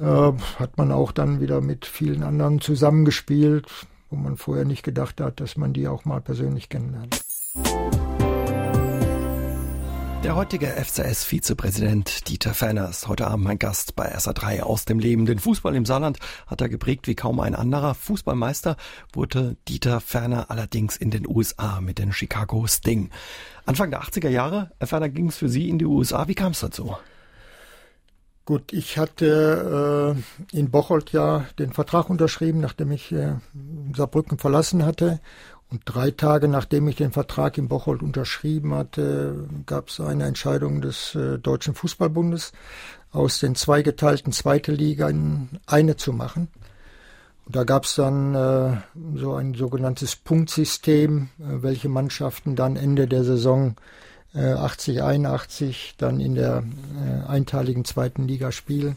[0.00, 3.66] äh, hat man auch dann wieder mit vielen anderen zusammengespielt
[4.10, 7.20] wo man vorher nicht gedacht hat, dass man die auch mal persönlich kennenlernt.
[10.24, 15.26] Der heutige FCS-Vizepräsident Dieter Ferner ist heute Abend mein Gast bei SA3 aus dem Leben.
[15.26, 17.94] Den Fußball im Saarland hat er geprägt wie kaum ein anderer.
[17.94, 18.76] Fußballmeister
[19.12, 23.10] wurde Dieter Ferner allerdings in den USA mit den Chicago Sting.
[23.64, 26.26] Anfang der 80er Jahre, Herr Ferner, ging es für Sie in die USA.
[26.26, 26.96] Wie kam es dazu?
[28.44, 30.16] Gut, ich hatte
[30.52, 33.34] äh, in Bocholt ja den Vertrag unterschrieben, nachdem ich äh,
[33.94, 35.20] Saarbrücken verlassen hatte
[35.70, 40.80] Und drei Tage nachdem ich den Vertrag in Bocholt unterschrieben hatte, gab es eine Entscheidung
[40.80, 42.52] des äh, Deutschen Fußballbundes,
[43.12, 46.48] aus den zweigeteilten Zweite Liga in eine zu machen.
[47.44, 48.76] Und da gab es dann äh,
[49.16, 53.76] so ein sogenanntes Punktsystem, äh, welche Mannschaften dann Ende der Saison
[54.34, 56.62] äh, 80, 81 dann in der
[56.96, 58.96] äh, einteiligen zweiten Liga spielen.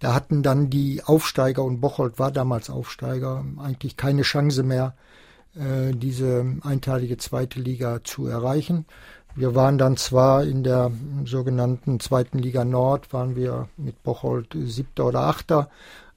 [0.00, 5.09] Da hatten dann die Aufsteiger und Bocholt war damals Aufsteiger eigentlich keine Chance mehr, äh,
[5.54, 8.86] diese einteilige zweite Liga zu erreichen.
[9.34, 10.90] Wir waren dann zwar in der
[11.24, 15.70] sogenannten zweiten Liga Nord, waren wir mit Bocholt siebter oder achter,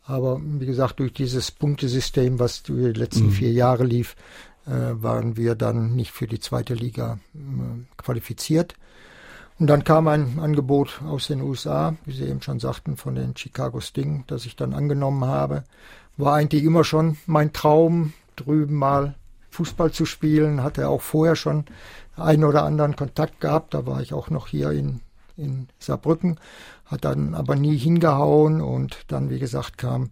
[0.06, 3.32] aber wie gesagt, durch dieses Punktesystem, was die letzten mhm.
[3.32, 4.16] vier Jahre lief,
[4.66, 7.40] äh, waren wir dann nicht für die zweite Liga äh,
[7.98, 8.76] qualifiziert.
[9.60, 13.38] Und dann kam ein Angebot aus den USA, wie Sie eben schon sagten, von den
[13.38, 15.64] Chicago Sting, das ich dann angenommen habe.
[16.18, 19.16] War eigentlich immer schon mein Traum, drüben mal
[19.54, 21.66] Fußball zu spielen, hatte auch vorher schon
[22.16, 23.74] einen oder anderen Kontakt gehabt.
[23.74, 25.02] Da war ich auch noch hier in,
[25.38, 26.40] in Saarbrücken,
[26.86, 30.10] hat dann aber nie hingehauen und dann, wie gesagt, kam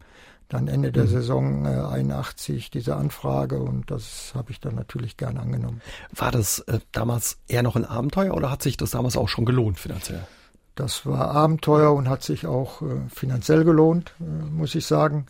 [0.47, 1.09] dann Ende der mhm.
[1.09, 5.81] Saison äh, 81 diese Anfrage und das habe ich dann natürlich gerne angenommen.
[6.13, 9.45] War das äh, damals eher noch ein Abenteuer oder hat sich das damals auch schon
[9.45, 10.27] gelohnt finanziell?
[10.75, 15.27] Das war Abenteuer und hat sich auch äh, finanziell gelohnt, äh, muss ich sagen.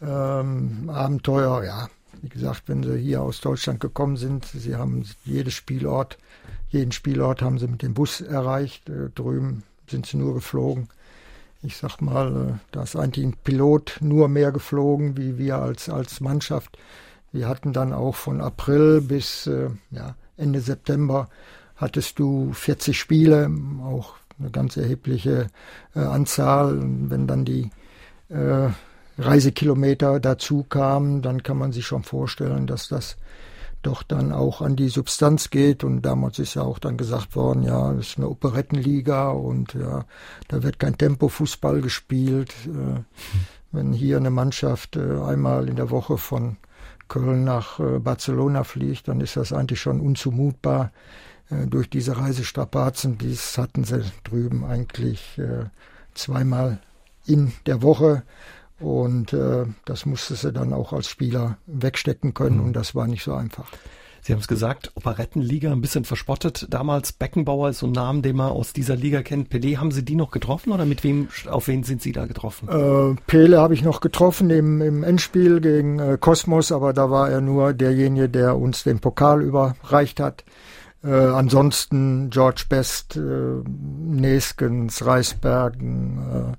[0.00, 1.88] Ähm, Abenteuer, ja,
[2.24, 6.16] wie gesagt, wenn sie hier aus Deutschland gekommen sind, sie haben jedes Spielort,
[6.70, 8.88] jeden Spielort haben sie mit dem Bus erreicht.
[8.88, 10.88] Äh, drüben sind sie nur geflogen.
[11.62, 15.90] Ich sag mal, äh, da ist eigentlich ein Pilot nur mehr geflogen wie wir als,
[15.90, 16.78] als Mannschaft.
[17.30, 21.28] Wir hatten dann auch von April bis äh, ja, Ende September
[21.76, 23.50] hattest du 40 Spiele,
[23.84, 25.48] auch eine ganz erhebliche
[25.92, 26.78] Anzahl.
[26.78, 27.70] Und wenn dann die
[29.18, 33.16] Reisekilometer dazu kamen, dann kann man sich schon vorstellen, dass das
[33.84, 35.84] doch dann auch an die Substanz geht.
[35.84, 40.04] Und damals ist ja auch dann gesagt worden, ja, das ist eine Operettenliga und ja,
[40.48, 42.54] da wird kein Tempo-Fußball gespielt.
[42.66, 43.00] Äh,
[43.72, 46.56] wenn hier eine Mannschaft äh, einmal in der Woche von
[47.08, 50.90] Köln nach äh, Barcelona fliegt, dann ist das eigentlich schon unzumutbar
[51.66, 53.18] durch diese Reisestrapazen.
[53.18, 55.38] Dies hatten sie drüben eigentlich
[56.14, 56.78] zweimal
[57.26, 58.22] in der Woche.
[58.80, 62.66] Und äh, das musste sie dann auch als Spieler wegstecken können mhm.
[62.66, 63.68] und das war nicht so einfach.
[64.26, 66.66] Sie haben es gesagt, Operettenliga, ein bisschen verspottet.
[66.70, 69.50] Damals Beckenbauer ist so ein Name, den man aus dieser Liga kennt.
[69.50, 72.66] Pelé, haben Sie die noch getroffen oder mit wem, auf wen sind Sie da getroffen?
[72.70, 77.28] Äh, Pele habe ich noch getroffen im, im Endspiel gegen äh, Kosmos, aber da war
[77.28, 80.42] er nur derjenige, der uns den Pokal überreicht hat.
[81.04, 86.56] Äh, ansonsten George Best, äh, Neskens, Reisbergen, äh,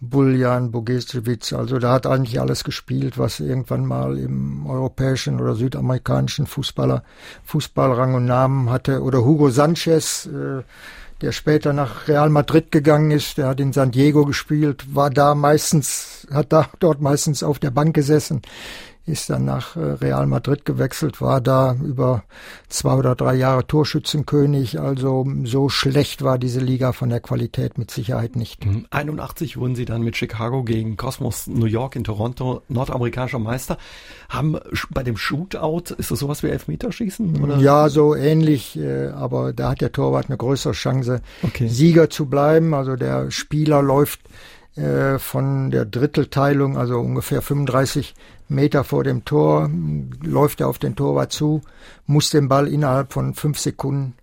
[0.00, 6.46] Buljan, Bogesiewicz, also da hat eigentlich alles gespielt, was irgendwann mal im europäischen oder südamerikanischen
[6.46, 7.02] Fußballer
[7.44, 9.02] Fußballrang und Namen hatte.
[9.02, 10.62] Oder Hugo Sanchez, äh,
[11.20, 15.34] der später nach Real Madrid gegangen ist, der hat in San Diego gespielt, war da
[15.34, 18.40] meistens, hat da dort meistens auf der Bank gesessen
[19.04, 22.22] ist dann nach äh, Real Madrid gewechselt, war da über
[22.68, 24.80] zwei oder drei Jahre Torschützenkönig.
[24.80, 28.64] Also so schlecht war diese Liga von der Qualität mit Sicherheit nicht.
[28.90, 29.60] 81 mhm.
[29.60, 33.76] wurden sie dann mit Chicago gegen Cosmos New York in Toronto nordamerikanischer Meister.
[34.28, 34.58] Haben
[34.90, 37.42] bei dem Shootout, ist das sowas wie Elfmeterschießen?
[37.42, 37.58] Oder?
[37.58, 41.66] Ja, so ähnlich, äh, aber da hat der Torwart eine größere Chance, okay.
[41.66, 42.72] Sieger zu bleiben.
[42.72, 44.20] Also der Spieler läuft
[44.76, 48.14] äh, von der Drittelteilung, also ungefähr 35
[48.54, 49.70] Meter vor dem Tor,
[50.22, 51.62] läuft er auf den Torwart zu,
[52.06, 54.14] muss den Ball innerhalb von fünf Sekunden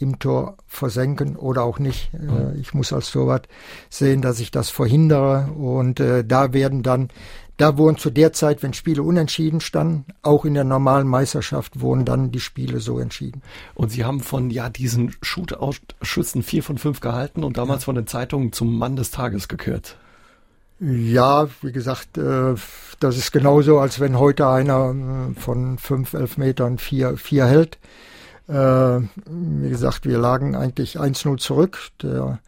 [0.00, 2.12] im Tor versenken oder auch nicht.
[2.12, 2.58] Mhm.
[2.60, 3.48] Ich muss als Torwart
[3.90, 5.48] sehen, dass ich das verhindere.
[5.58, 7.08] Und äh, da werden dann,
[7.56, 12.04] da wurden zu der Zeit, wenn Spiele unentschieden standen, auch in der normalen Meisterschaft wurden
[12.04, 13.42] dann die Spiele so entschieden.
[13.74, 17.86] Und Sie haben von ja diesen Shootout-Schüssen vier von fünf gehalten und damals ja.
[17.86, 19.96] von den Zeitungen zum Mann des Tages gekürt.
[20.80, 22.54] Ja, wie gesagt, äh,
[23.00, 27.78] das ist genauso, als wenn heute einer äh, von fünf, elf Metern vier, vier hält.
[28.46, 28.52] Äh,
[29.26, 31.78] wie gesagt, wir lagen eigentlich 1-0 zurück.
[32.02, 32.38] Der,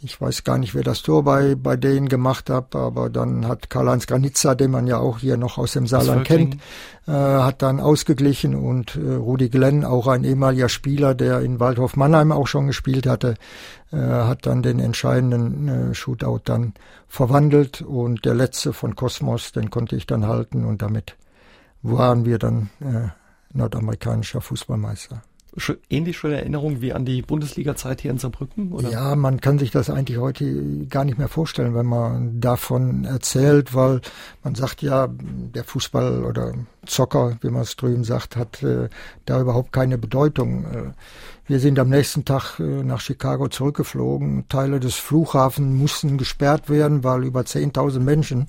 [0.00, 3.68] ich weiß gar nicht, wer das Tor bei, bei denen gemacht hat, aber dann hat
[3.68, 6.54] Karl-Heinz Granitza, den man ja auch hier noch aus dem Saarland kennt,
[7.08, 11.96] äh, hat dann ausgeglichen und äh, Rudi Glenn, auch ein ehemaliger Spieler, der in Waldhof
[11.96, 13.34] Mannheim auch schon gespielt hatte,
[13.90, 16.74] äh, hat dann den entscheidenden äh, Shootout dann
[17.08, 21.16] verwandelt und der letzte von Kosmos, den konnte ich dann halten und damit
[21.82, 23.08] waren wir dann äh,
[23.52, 25.22] nordamerikanischer Fußballmeister.
[25.90, 28.72] Ähnlich schöne Erinnerungen wie an die Bundesliga-Zeit hier in Saarbrücken?
[28.72, 28.90] Oder?
[28.90, 33.74] Ja, man kann sich das eigentlich heute gar nicht mehr vorstellen, wenn man davon erzählt,
[33.74, 34.00] weil
[34.42, 36.54] man sagt ja, der Fußball oder
[36.86, 38.88] Zocker, wie man es drüben sagt, hat äh,
[39.26, 40.64] da überhaupt keine Bedeutung.
[40.64, 40.92] Äh,
[41.46, 44.48] wir sind am nächsten Tag äh, nach Chicago zurückgeflogen.
[44.48, 48.48] Teile des Flughafens mussten gesperrt werden, weil über 10.000 Menschen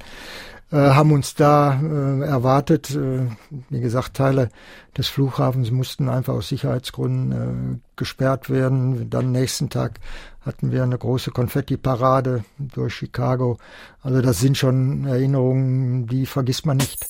[0.71, 2.91] äh, haben uns da äh, erwartet.
[2.91, 3.27] Äh,
[3.69, 4.49] wie gesagt, Teile
[4.97, 9.09] des Flughafens mussten einfach aus Sicherheitsgründen äh, gesperrt werden.
[9.09, 9.99] Dann nächsten Tag
[10.41, 13.57] hatten wir eine große Konfetti-Parade durch Chicago.
[14.01, 17.05] Also das sind schon Erinnerungen, die vergisst man nicht.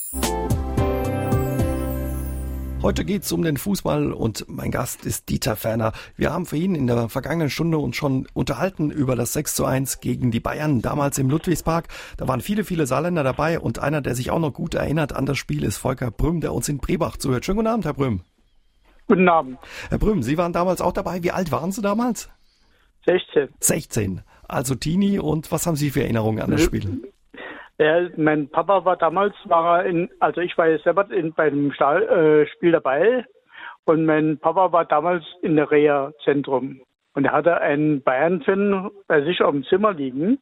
[2.81, 5.91] Heute geht's um den Fußball und mein Gast ist Dieter Ferner.
[6.15, 9.65] Wir haben für ihn in der vergangenen Stunde uns schon unterhalten über das 6 zu
[9.65, 11.89] 1 gegen die Bayern, damals im Ludwigspark.
[12.15, 15.25] Da waren viele, viele Saarländer dabei und einer, der sich auch noch gut erinnert an
[15.25, 17.43] das Spiel, ist Volker Brüm, der uns in Brebach zuhört.
[17.43, 18.21] Schönen guten Abend, Herr Brüm.
[19.09, 19.57] Guten Abend.
[19.89, 21.21] Herr Brüm, Sie waren damals auch dabei.
[21.21, 22.29] Wie alt waren Sie damals?
[23.05, 23.49] 16.
[23.59, 24.21] 16.
[24.47, 27.01] Also Teenie und was haben Sie für Erinnerungen an das Spiel?
[27.79, 32.03] Ja, mein Papa war damals, war in, also ich war ja selber in, beim Stahl,
[32.03, 33.25] äh, Spiel dabei
[33.85, 36.81] und mein Papa war damals in der Reha-Zentrum
[37.13, 40.39] und er hatte einen Bayern-Fan bei sich auf dem Zimmer liegen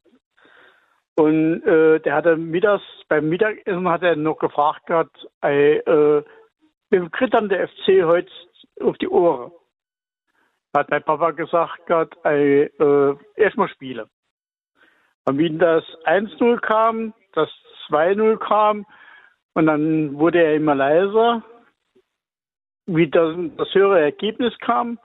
[1.16, 6.24] und äh, der hatte mittags, beim Mittagessen hat er noch gefragt gehabt, ey, äh,
[6.90, 8.32] wem kriegt dann der FC heute
[8.82, 9.52] auf die Ohren?
[10.76, 14.08] Hat mein Papa gesagt gehabt, ey, äh, erstmal spielen.
[15.26, 17.50] Und wie das 1-0 kam, das
[17.90, 18.86] 2-0 kam
[19.54, 21.44] und dann wurde er immer leiser.
[22.86, 25.00] Wie das, das höhere Ergebnis kam,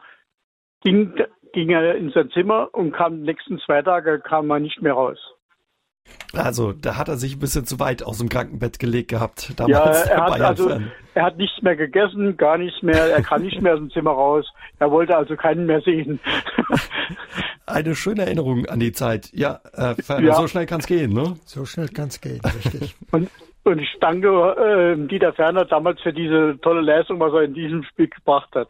[0.82, 1.14] ging,
[1.52, 4.92] ging er in sein Zimmer und kam die nächsten zwei Tage kam er nicht mehr
[4.92, 5.18] raus.
[6.34, 9.58] Also, da hat er sich ein bisschen zu weit aus dem Krankenbett gelegt gehabt.
[9.58, 10.80] Damals ja, er hat, also,
[11.14, 13.10] er hat nichts mehr gegessen, gar nichts mehr.
[13.10, 14.46] Er kann nicht mehr aus dem Zimmer raus.
[14.78, 16.20] Er wollte also keinen mehr sehen.
[17.66, 19.30] Eine schöne Erinnerung an die Zeit.
[19.32, 20.34] Ja, äh, ja.
[20.34, 21.36] so schnell kann es gehen, ne?
[21.44, 22.94] So schnell kann es gehen, richtig.
[23.12, 23.30] und,
[23.64, 27.84] und ich danke äh, Dieter Ferner damals für diese tolle Leistung, was er in diesem
[27.84, 28.68] Spiel gebracht hat.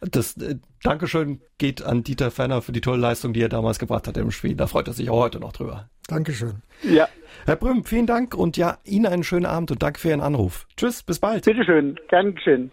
[0.00, 4.06] Das äh, Dankeschön geht an Dieter Ferner für die tolle Leistung, die er damals gebracht
[4.06, 4.54] hat im Spiel.
[4.54, 5.88] Da freut er sich auch heute noch drüber.
[6.06, 6.62] Dankeschön.
[6.82, 7.08] Ja.
[7.44, 10.66] Herr Brüm, vielen Dank und ja, Ihnen einen schönen Abend und danke für Ihren Anruf.
[10.76, 11.44] Tschüss, bis bald.
[11.44, 12.70] Bitteschön, gern geschehen.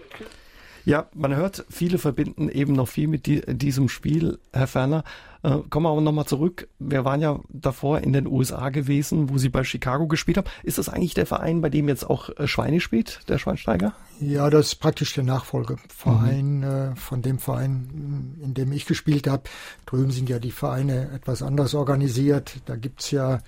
[0.86, 5.04] Ja, man hört, viele verbinden eben noch viel mit die, diesem Spiel, Herr Ferner.
[5.42, 6.68] Äh, kommen wir aber nochmal zurück.
[6.80, 10.48] Wir waren ja davor in den USA gewesen, wo Sie bei Chicago gespielt haben.
[10.64, 13.94] Ist das eigentlich der Verein, bei dem jetzt auch äh, Schweine spielt, der Schweinsteiger?
[14.20, 16.64] Ja, das ist praktisch der Nachfolgeverein mhm.
[16.64, 19.44] äh, von dem Verein, in dem ich gespielt habe.
[19.86, 22.62] Drüben sind ja die Vereine etwas anders organisiert.
[22.66, 23.40] Da gibt's ja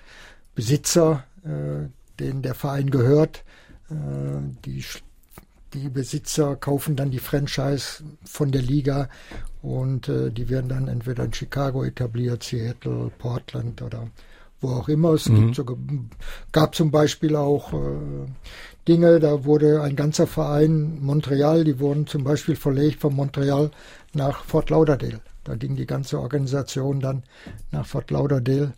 [0.53, 3.43] Besitzer, äh, denen der Verein gehört.
[3.89, 3.93] Äh,
[4.65, 4.83] die
[5.75, 9.09] die Besitzer kaufen dann die Franchise von der Liga
[9.61, 14.07] und äh, die werden dann entweder in Chicago etabliert, Seattle, Portland oder
[14.61, 15.13] wo auch immer.
[15.13, 15.53] Es mhm.
[15.53, 15.77] gibt so,
[16.51, 18.27] gab zum Beispiel auch äh,
[18.87, 23.71] Dinge, da wurde ein ganzer Verein, Montreal, die wurden zum Beispiel verlegt von Montreal
[24.13, 25.21] nach Fort Lauderdale.
[25.43, 27.23] Da ging die ganze Organisation dann
[27.71, 28.73] nach Fort Lauderdale,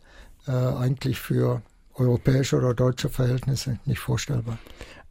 [0.48, 1.62] äh, eigentlich für
[1.94, 4.58] europäische oder deutsche Verhältnisse nicht vorstellbar.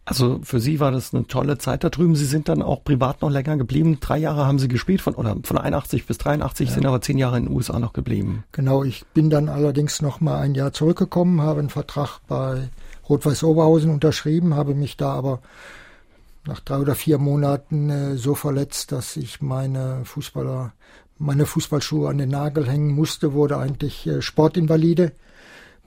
[0.09, 2.15] Also für Sie war das eine tolle Zeit da drüben.
[2.15, 3.99] Sie sind dann auch privat noch länger geblieben.
[4.01, 6.75] Drei Jahre haben Sie gespielt, von, oder von 81 bis 83, ja.
[6.75, 8.45] sind aber zehn Jahre in den USA noch geblieben.
[8.53, 12.69] Genau, ich bin dann allerdings noch mal ein Jahr zurückgekommen, habe einen Vertrag bei
[13.09, 15.41] Rot-Weiß Oberhausen unterschrieben, habe mich da aber
[16.47, 20.73] nach drei oder vier Monaten äh, so verletzt, dass ich meine Fußballer,
[21.19, 25.11] meine Fußballschuhe an den Nagel hängen musste, wurde eigentlich äh, Sportinvalide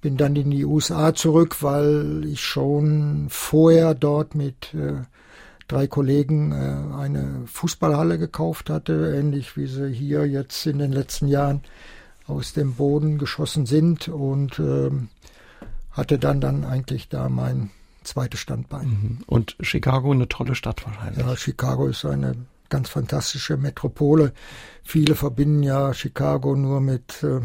[0.02, 5.04] bin dann in die USA zurück, weil ich schon vorher dort mit äh,
[5.68, 11.28] drei Kollegen äh, eine Fußballhalle gekauft hatte, ähnlich wie sie hier jetzt in den letzten
[11.28, 11.62] Jahren
[12.28, 14.92] aus dem Boden geschossen sind und äh,
[15.92, 17.72] hatte dann dann eigentlich da mein
[18.04, 18.88] zweites Standbein.
[18.88, 19.18] Mhm.
[19.26, 21.26] Und Chicago eine tolle Stadt wahrscheinlich.
[21.26, 22.36] Ja, Chicago ist eine
[22.70, 24.34] ganz fantastische Metropole.
[24.84, 27.42] Viele verbinden ja Chicago nur mit äh,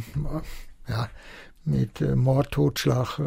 [0.88, 1.09] ja,
[1.65, 3.19] mit äh, Mord, Totschlag.
[3.19, 3.23] Äh,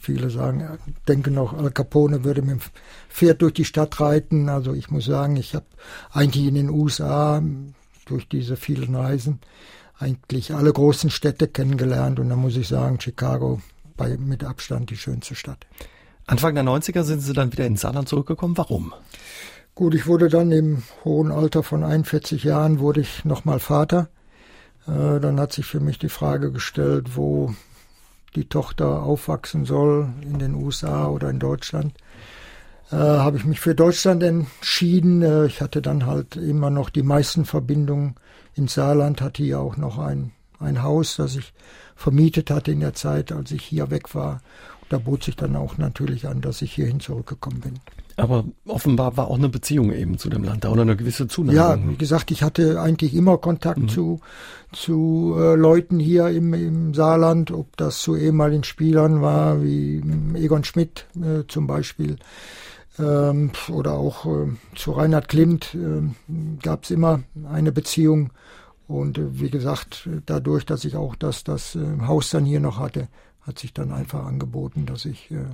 [0.00, 0.76] viele sagen, ja,
[1.08, 2.60] denken noch, Al Capone würde mit dem
[3.08, 4.48] Pferd durch die Stadt reiten.
[4.48, 5.66] Also ich muss sagen, ich habe
[6.12, 7.42] eigentlich in den USA
[8.06, 9.40] durch diese vielen Reisen
[9.98, 13.60] eigentlich alle großen Städte kennengelernt und da muss ich sagen, Chicago
[13.96, 15.66] bei mit Abstand die schönste Stadt.
[16.26, 18.56] Anfang der 90er sind Sie dann wieder ins Saarland zurückgekommen.
[18.56, 18.94] Warum?
[19.74, 24.08] Gut, ich wurde dann im hohen Alter von 41 Jahren wurde ich nochmal Vater.
[24.86, 27.54] Äh, dann hat sich für mich die Frage gestellt, wo
[28.36, 31.94] die Tochter aufwachsen soll in den USA oder in Deutschland.
[32.90, 35.22] äh, habe ich mich für Deutschland entschieden.
[35.22, 38.16] Äh, ich hatte dann halt immer noch die meisten Verbindungen
[38.54, 41.52] ins Saarland, hatte hier auch noch ein, ein Haus, das ich
[41.96, 44.40] vermietet hatte in der Zeit, als ich hier weg war.
[44.82, 47.80] Und da bot sich dann auch natürlich an, dass ich hierhin zurückgekommen bin.
[48.20, 51.56] Aber offenbar war auch eine Beziehung eben zu dem Land da oder eine gewisse Zuneigung.
[51.56, 53.88] Ja, wie gesagt, ich hatte eigentlich immer Kontakt mhm.
[53.88, 54.20] zu,
[54.72, 60.02] zu äh, Leuten hier im, im Saarland, ob das zu ehemaligen Spielern war, wie
[60.34, 62.16] Egon Schmidt äh, zum Beispiel
[62.98, 66.02] ähm, oder auch äh, zu Reinhard Klimt äh,
[66.62, 68.30] gab es immer eine Beziehung.
[68.86, 72.78] Und äh, wie gesagt, dadurch, dass ich auch das, das äh, Haus dann hier noch
[72.78, 73.08] hatte,
[73.42, 75.44] hat sich dann einfach angeboten, dass ich äh,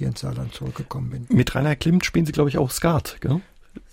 [0.00, 1.26] hier ins Saarland zurückgekommen bin.
[1.28, 3.40] Mit Reinhard Klimt spielen Sie, glaube ich, auch Skat, gell?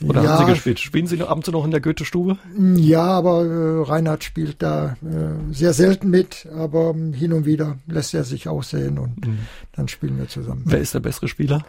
[0.03, 0.79] Oder ja, haben Sie gespielt?
[0.79, 2.37] Spielen Sie noch abends noch in der Goethe-Stube?
[2.77, 7.77] Ja, aber äh, Reinhard spielt da äh, sehr selten mit, aber ähm, hin und wieder
[7.87, 9.39] lässt er sich aussehen und mhm.
[9.73, 10.63] dann spielen wir zusammen.
[10.65, 11.63] Wer ist der bessere Spieler?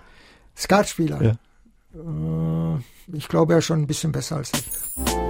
[0.57, 1.22] Skatspieler.
[1.22, 1.32] Ja.
[1.95, 2.78] Äh,
[3.12, 5.28] ich glaube, er ist schon ein bisschen besser als ich.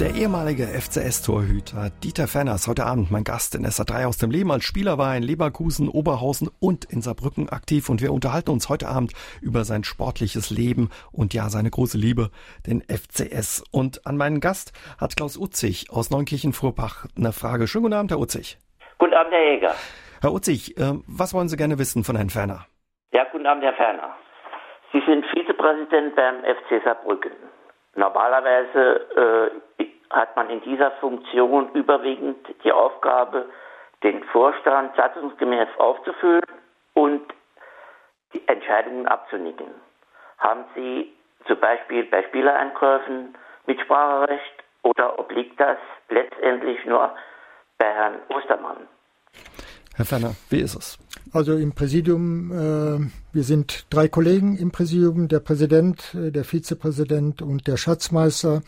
[0.00, 4.50] Der ehemalige FCS-Torhüter Dieter Fenner ist heute Abend mein Gast in SA3 aus dem Leben.
[4.50, 8.68] Als Spieler war er in Leverkusen, Oberhausen und in Saarbrücken aktiv und wir unterhalten uns
[8.68, 12.30] heute Abend über sein sportliches Leben und ja, seine große Liebe,
[12.66, 13.62] den FCS.
[13.70, 17.68] Und an meinen Gast hat Klaus Utzig aus Neunkirchen-Furbach eine Frage.
[17.68, 18.58] Schönen guten Abend, Herr Utzig.
[18.98, 19.74] Guten Abend, Herr Jäger.
[20.22, 22.66] Herr Utzig, äh, was wollen Sie gerne wissen von Herrn Ferner?
[23.12, 24.16] Ja, guten Abend, Herr Ferner.
[24.92, 27.30] Sie sind Vizepräsident beim FC Saarbrücken.
[27.96, 33.46] Normalerweise äh, hat man in dieser Funktion überwiegend die Aufgabe,
[34.02, 36.44] den Vorstand satzungsgemäß aufzufüllen
[36.94, 37.22] und
[38.32, 39.68] die Entscheidungen abzunicken.
[40.38, 41.12] Haben Sie
[41.46, 43.36] zum Beispiel bei Spielereinkäufen
[43.66, 45.78] Mitspracherecht oder obliegt das
[46.08, 47.14] letztendlich nur
[47.78, 48.88] bei Herrn Ostermann?
[49.96, 50.98] Herr Ferner, wie ist es?
[51.34, 57.42] Also im Präsidium, äh, wir sind drei Kollegen im Präsidium, der Präsident, äh, der Vizepräsident
[57.42, 58.62] und der Schatzmeister.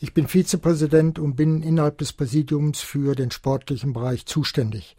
[0.00, 4.96] Ich bin Vizepräsident und bin innerhalb des Präsidiums für den sportlichen Bereich zuständig.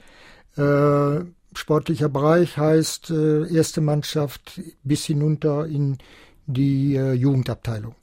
[0.58, 1.22] Äh,
[1.56, 5.98] sportlicher Bereich heißt äh, erste Mannschaft bis hinunter in
[6.46, 7.96] die äh, Jugendabteilung.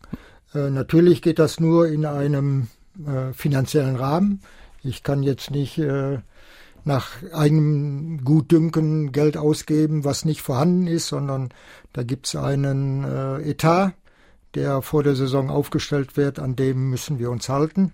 [0.56, 2.66] Äh, natürlich geht das nur in einem
[3.32, 4.40] finanziellen Rahmen.
[4.84, 5.80] Ich kann jetzt nicht
[6.85, 11.51] nach eigenem Gutdünken Geld ausgeben, was nicht vorhanden ist, sondern
[11.93, 13.93] da gibt's einen äh, Etat,
[14.55, 17.93] der vor der Saison aufgestellt wird, an dem müssen wir uns halten.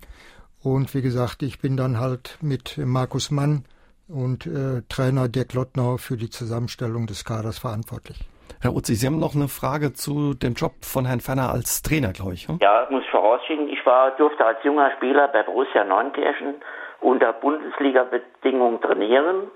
[0.62, 3.64] Und wie gesagt, ich bin dann halt mit Markus Mann
[4.08, 8.18] und äh, Trainer Dirk Lottner für die Zusammenstellung des Kaders verantwortlich.
[8.60, 12.12] Herr Utzi, Sie haben noch eine Frage zu dem Job von Herrn Fenner als Trainer,
[12.12, 12.46] glaube ich.
[12.46, 12.58] Hm?
[12.60, 13.68] Ja, muss ich vorausschicken.
[13.68, 16.56] Ich war, durfte als junger Spieler bei Borussia Neunkirchen
[17.00, 19.50] unter Bundesliga-Bedingungen trainieren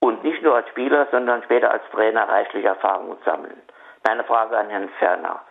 [0.00, 3.60] und nicht nur als Spieler, sondern später als Trainer reichlich Erfahrung sammeln.
[4.06, 5.42] Meine Frage an Herrn Ferner.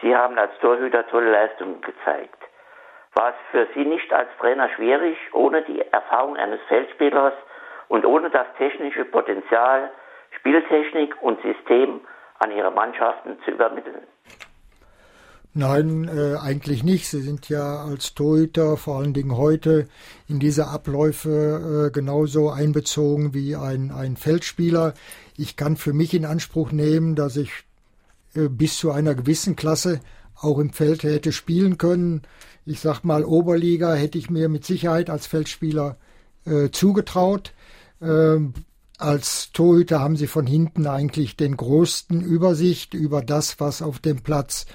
[0.00, 2.42] Sie haben als Torhüter tolle Leistungen gezeigt.
[3.14, 7.32] War es für Sie nicht als Trainer schwierig, ohne die Erfahrung eines Feldspielers
[7.88, 9.90] und ohne das technische Potenzial,
[10.32, 12.00] Spieltechnik und System
[12.40, 14.06] an Ihre Mannschaften zu übermitteln?
[15.58, 17.08] Nein, äh, eigentlich nicht.
[17.08, 19.88] Sie sind ja als Torhüter vor allen Dingen heute
[20.28, 24.92] in diese Abläufe äh, genauso einbezogen wie ein, ein Feldspieler.
[25.34, 27.50] Ich kann für mich in Anspruch nehmen, dass ich
[28.34, 30.00] äh, bis zu einer gewissen Klasse
[30.34, 32.20] auch im Feld hätte spielen können.
[32.66, 35.96] Ich sag mal, Oberliga hätte ich mir mit Sicherheit als Feldspieler
[36.44, 37.54] äh, zugetraut.
[38.02, 38.52] Ähm,
[38.98, 44.22] als Torhüter haben sie von hinten eigentlich den größten Übersicht über das, was auf dem
[44.22, 44.66] Platz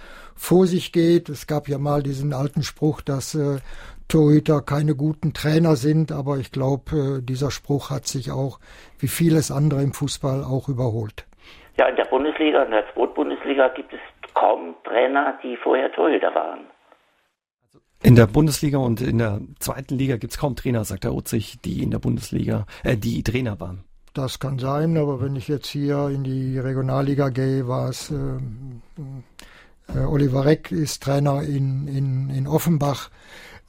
[0.42, 1.30] vor sich geht.
[1.30, 3.60] Es gab ja mal diesen alten Spruch, dass äh,
[4.08, 8.60] Torhüter keine guten Trainer sind, aber ich glaube, äh, dieser Spruch hat sich auch,
[8.98, 11.28] wie vieles andere im Fußball, auch überholt.
[11.78, 14.00] Ja, in der Bundesliga, in der Zweitbundesliga gibt es
[14.34, 16.62] kaum Trainer, die vorher Torhüter waren.
[18.04, 21.62] In der Bundesliga und in der zweiten Liga gibt es kaum Trainer, sagt Herr Utzig,
[21.62, 23.84] die in der Bundesliga, äh, die Trainer waren.
[24.16, 28.16] Das kann sein, aber wenn ich jetzt hier in die Regionalliga gehe, war es äh,
[28.16, 29.22] äh,
[29.88, 33.10] Oliver Reck ist Trainer in, in, in Offenbach.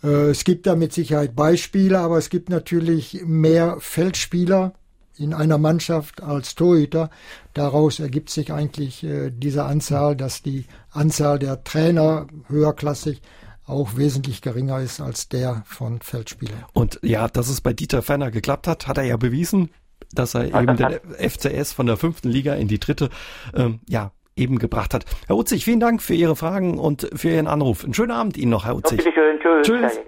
[0.02, 4.74] Äh, es gibt da mit Sicherheit Beispiele, aber es gibt natürlich mehr Feldspieler
[5.16, 7.10] in einer Mannschaft als Torhüter.
[7.54, 13.20] Daraus ergibt sich eigentlich äh, diese Anzahl, dass die Anzahl der Trainer höherklassig
[13.64, 16.64] auch wesentlich geringer ist als der von Feldspielern.
[16.72, 19.70] Und ja, dass es bei Dieter Ferner geklappt hat, hat er ja bewiesen,
[20.12, 20.98] dass er eben den
[21.30, 23.08] FCS von der fünften Liga in die dritte
[23.54, 25.04] ähm, ja, eben gebracht hat.
[25.26, 27.84] Herr Utzig, vielen Dank für Ihre Fragen und für Ihren Anruf.
[27.84, 28.98] Einen schönen Abend Ihnen noch, Herr Utzig.
[28.98, 29.66] Bitte schön, tschüss.
[29.66, 29.98] tschüss.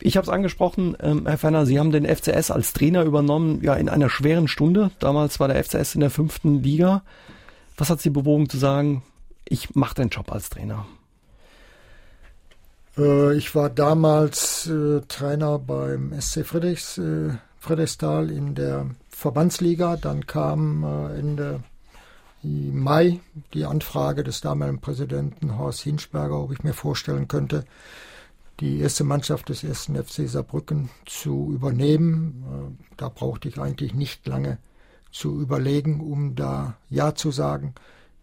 [0.00, 3.74] Ich habe es angesprochen, ähm, Herr Ferner, Sie haben den FCS als Trainer übernommen, ja
[3.74, 4.92] in einer schweren Stunde.
[5.00, 7.02] Damals war der FCS in der fünften Liga.
[7.76, 9.02] Was hat Sie bewogen zu sagen,
[9.44, 10.86] ich mache den Job als Trainer?
[12.96, 19.96] Äh, ich war damals äh, Trainer beim SC Friedrichs, äh, Friedrichsthal in der Verbandsliga.
[19.96, 21.18] Dann kam äh,
[22.42, 23.20] Ende Mai
[23.54, 27.64] die Anfrage des damaligen Präsidenten Horst Hinschberger, ob ich mir vorstellen könnte,
[28.60, 32.44] die erste Mannschaft des ersten FC Saarbrücken zu übernehmen.
[32.46, 34.58] Äh, da brauchte ich eigentlich nicht lange
[35.12, 37.74] zu überlegen, um da Ja zu sagen.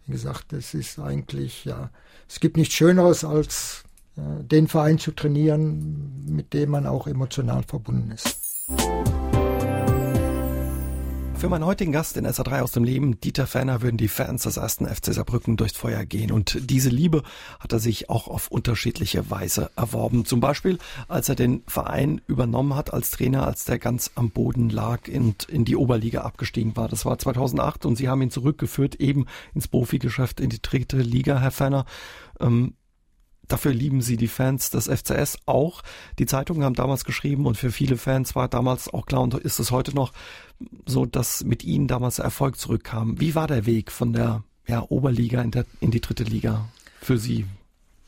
[0.05, 1.89] Wie gesagt, es ist eigentlich, ja,
[2.27, 3.83] es gibt nichts Schöneres, als
[4.17, 8.44] äh, den Verein zu trainieren, mit dem man auch emotional verbunden ist.
[11.45, 14.57] Für meinen heutigen Gast in SA3 aus dem Leben, Dieter Ferner, würden die Fans des
[14.57, 16.31] ersten FC Saarbrücken durchs Feuer gehen.
[16.31, 17.21] Und diese Liebe
[17.59, 20.25] hat er sich auch auf unterschiedliche Weise erworben.
[20.25, 24.71] Zum Beispiel, als er den Verein übernommen hat als Trainer, als der ganz am Boden
[24.71, 26.87] lag und in die Oberliga abgestiegen war.
[26.87, 31.39] Das war 2008 und Sie haben ihn zurückgeführt eben ins Profigeschäft, in die dritte Liga,
[31.39, 31.85] Herr Ferner.
[32.39, 32.73] Ähm,
[33.47, 35.81] Dafür lieben sie die Fans des FCS auch.
[36.19, 39.59] Die Zeitungen haben damals geschrieben und für viele Fans war damals auch klar und ist
[39.59, 40.13] es heute noch
[40.85, 43.19] so, dass mit ihnen damals Erfolg zurückkam.
[43.19, 46.65] Wie war der Weg von der ja, Oberliga in, der, in die dritte Liga
[47.01, 47.45] für Sie?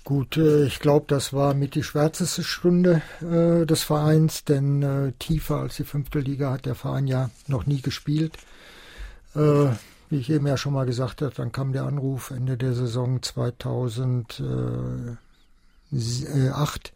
[0.03, 5.11] Gut, äh, ich glaube, das war mit die schwärzeste Stunde äh, des Vereins, denn äh,
[5.19, 8.37] tiefer als die fünfte Liga hat der Verein ja noch nie gespielt.
[9.35, 9.67] Äh,
[10.09, 13.21] wie ich eben ja schon mal gesagt habe, dann kam der Anruf Ende der Saison
[13.21, 14.41] 2000.
[15.91, 16.93] 2008,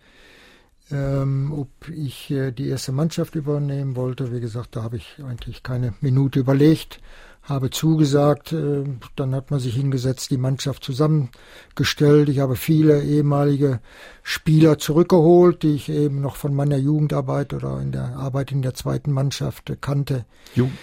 [0.92, 4.34] ähm, ob ich äh, die erste Mannschaft übernehmen wollte.
[4.34, 7.00] Wie gesagt, da habe ich eigentlich keine Minute überlegt
[7.44, 8.54] habe zugesagt.
[8.54, 8.84] Äh,
[9.16, 12.30] dann hat man sich hingesetzt, die Mannschaft zusammengestellt.
[12.30, 13.80] Ich habe viele ehemalige
[14.24, 18.76] Spieler zurückgeholt, die ich eben noch von meiner Jugendarbeit oder in der Arbeit in der
[18.76, 20.26] zweiten Mannschaft kannte.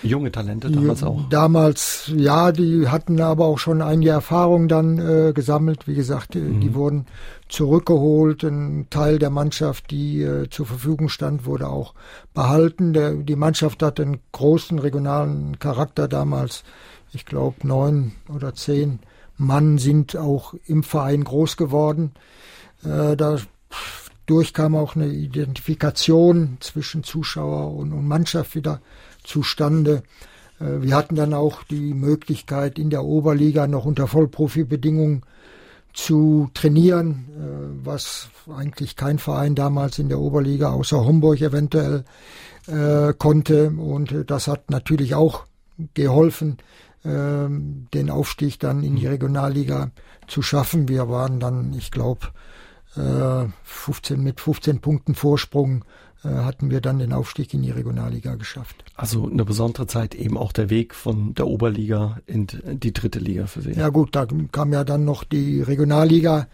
[0.03, 1.29] Junge Talente damals auch?
[1.29, 5.87] Damals, ja, die hatten aber auch schon einige Erfahrungen dann äh, gesammelt.
[5.87, 6.61] Wie gesagt, mhm.
[6.61, 7.07] die wurden
[7.49, 8.45] zurückgeholt.
[8.45, 11.95] Ein Teil der Mannschaft, die äh, zur Verfügung stand, wurde auch
[12.35, 12.93] behalten.
[12.93, 16.65] Der, die Mannschaft hat einen großen regionalen Charakter damals.
[17.13, 19.01] Ich glaube, neun oder zehn
[19.37, 22.13] Mann sind auch im Verein groß geworden.
[22.85, 28.81] Äh, dadurch kam auch eine Identifikation zwischen Zuschauer und, und Mannschaft wieder
[29.25, 30.03] zustande.
[30.61, 35.23] Äh, wir hatten dann auch die Möglichkeit, in der Oberliga noch unter Vollprofibedingungen
[35.99, 42.05] zu trainieren, äh, was eigentlich kein Verein damals in der Oberliga außer Homburg eventuell
[42.69, 43.71] äh, konnte.
[43.71, 45.47] Und das hat natürlich auch
[45.95, 46.59] geholfen,
[47.03, 49.13] äh, den Aufstieg dann in die mhm.
[49.13, 49.91] Regionalliga
[50.29, 50.89] zu schaffen.
[50.89, 52.29] Wir waren dann, ich glaube,
[52.95, 55.85] äh, 15 mit 15 Punkten Vorsprung äh,
[56.25, 58.85] hatten wir dann den Aufstieg in die Regionalliga geschafft.
[58.97, 63.47] Also eine besondere Zeit eben auch der Weg von der Oberliga in die dritte Liga
[63.47, 63.73] für Sie.
[63.73, 66.49] Ja gut, da kam ja dann noch die Regionalliga.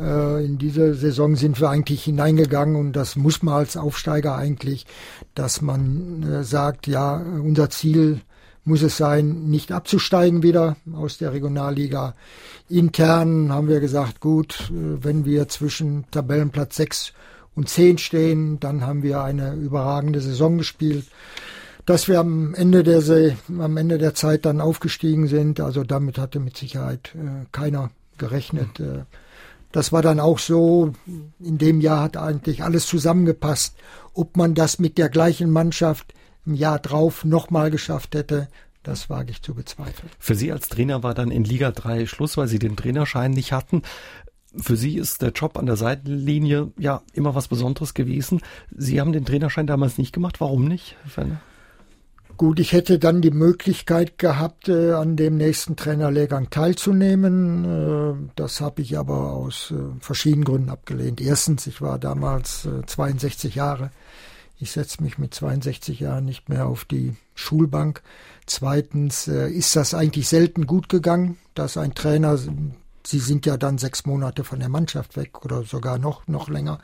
[0.00, 4.86] Äh, in diese Saison sind wir eigentlich hineingegangen und das muss man als Aufsteiger eigentlich,
[5.34, 8.20] dass man äh, sagt, ja, unser Ziel
[8.64, 12.14] muss es sein, nicht abzusteigen wieder aus der Regionalliga.
[12.68, 17.12] Intern haben wir gesagt, gut, wenn wir zwischen Tabellenplatz 6
[17.54, 21.06] und 10 stehen, dann haben wir eine überragende Saison gespielt.
[21.86, 26.16] Dass wir am Ende der See, am Ende der Zeit dann aufgestiegen sind, also damit
[26.16, 28.80] hatte mit Sicherheit äh, keiner gerechnet.
[28.80, 29.04] Äh,
[29.70, 30.92] das war dann auch so,
[31.40, 33.76] in dem Jahr hat eigentlich alles zusammengepasst.
[34.14, 36.14] Ob man das mit der gleichen Mannschaft
[36.46, 38.48] im Jahr drauf nochmal geschafft hätte,
[38.84, 40.10] das wage ich zu bezweifeln.
[40.18, 43.52] Für Sie als Trainer war dann in Liga 3 Schluss, weil Sie den Trainerschein nicht
[43.52, 43.82] hatten.
[44.56, 48.40] Für Sie ist der Job an der Seitenlinie ja immer was Besonderes gewesen.
[48.70, 50.40] Sie haben den Trainerschein damals nicht gemacht.
[50.40, 51.26] Warum nicht, Herr
[52.36, 57.64] Gut, ich hätte dann die Möglichkeit gehabt, äh, an dem nächsten Trainerlehrgang teilzunehmen.
[57.64, 61.20] Äh, das habe ich aber aus äh, verschiedenen Gründen abgelehnt.
[61.20, 63.90] Erstens, ich war damals 62 Jahre.
[64.58, 68.02] Ich setze mich mit 62 Jahren nicht mehr auf die Schulbank.
[68.46, 72.38] Zweitens ist das eigentlich selten gut gegangen, dass ein Trainer
[73.06, 76.78] Sie sind ja dann sechs Monate von der Mannschaft weg oder sogar noch, noch länger,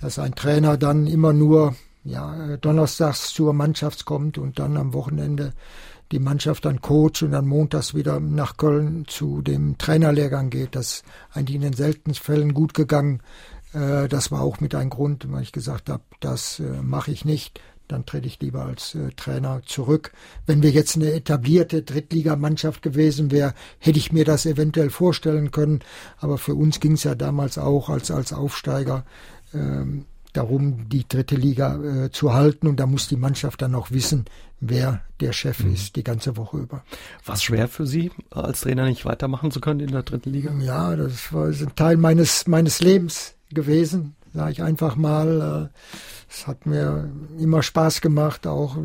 [0.00, 5.52] dass ein Trainer dann immer nur ja, donnerstags zur Mannschaft kommt und dann am Wochenende
[6.12, 10.76] die Mannschaft dann coacht und dann montags wieder nach Köln zu dem Trainerlehrgang geht.
[10.76, 13.22] Das ist eigentlich in den seltensten Fällen gut gegangen.
[13.72, 17.24] Äh, das war auch mit ein Grund, weil ich gesagt habe, das äh, mache ich
[17.24, 20.12] nicht dann trete ich lieber als äh, Trainer zurück.
[20.46, 25.80] Wenn wir jetzt eine etablierte Drittligamannschaft gewesen wäre, hätte ich mir das eventuell vorstellen können.
[26.18, 29.04] Aber für uns ging es ja damals auch als, als Aufsteiger.
[29.54, 30.06] Ähm,
[30.36, 32.66] darum, die dritte Liga äh, zu halten.
[32.66, 34.26] Und da muss die Mannschaft dann auch wissen,
[34.60, 35.74] wer der Chef mhm.
[35.74, 36.84] ist, die ganze Woche über.
[37.24, 40.52] War es schwer für Sie, als Trainer nicht weitermachen zu können in der dritten Liga?
[40.60, 45.70] Ja, das war ein Teil meines, meines Lebens gewesen, sage ich einfach mal.
[45.72, 45.78] Äh,
[46.28, 47.08] es hat mir
[47.38, 48.46] immer Spaß gemacht.
[48.46, 48.76] Auch,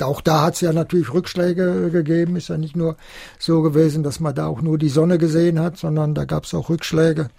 [0.00, 2.36] auch da hat es ja natürlich Rückschläge gegeben.
[2.36, 2.96] Ist ja nicht nur
[3.38, 6.54] so gewesen, dass man da auch nur die Sonne gesehen hat, sondern da gab es
[6.54, 7.30] auch Rückschläge.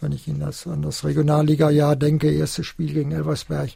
[0.00, 3.70] Wenn ich in das, an das Regionalliga-Jahr denke, erstes Spiel gegen Elversberg,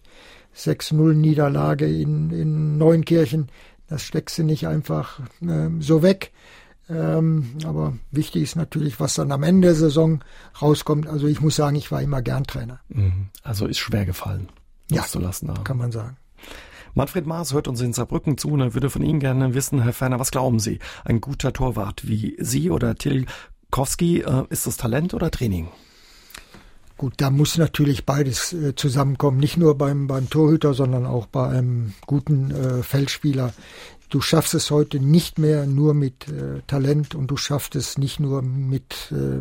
[0.57, 3.49] 6-0 Niederlage in, in Neunkirchen,
[3.88, 6.32] das steckst du nicht einfach äh, so weg.
[6.91, 10.24] Ähm, aber wichtig ist natürlich, was dann am Ende der Saison
[10.61, 11.07] rauskommt.
[11.07, 12.80] Also ich muss sagen, ich war immer gern Trainer.
[12.88, 13.28] Mhm.
[13.43, 14.49] Also ist schwer gefallen
[14.91, 15.64] ja, haben.
[15.64, 16.16] Kann man sagen.
[16.95, 19.93] Manfred Maas hört uns in Saarbrücken zu und er würde von Ihnen gerne wissen, Herr
[19.93, 20.80] Ferner, was glauben Sie?
[21.05, 25.68] Ein guter Torwart wie Sie oder Tilkowski, äh, ist das Talent oder Training?
[26.97, 29.38] Gut, da muss natürlich beides äh, zusammenkommen.
[29.38, 33.55] Nicht nur beim, beim Torhüter, sondern auch bei einem guten äh, Feldspieler.
[34.11, 38.19] Du schaffst es heute nicht mehr nur mit äh, Talent und du schaffst es nicht
[38.19, 39.41] nur mit äh,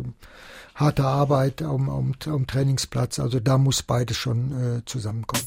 [0.76, 3.18] harte Arbeit am, am, am Trainingsplatz.
[3.18, 5.42] Also da muss beides schon äh, zusammenkommen.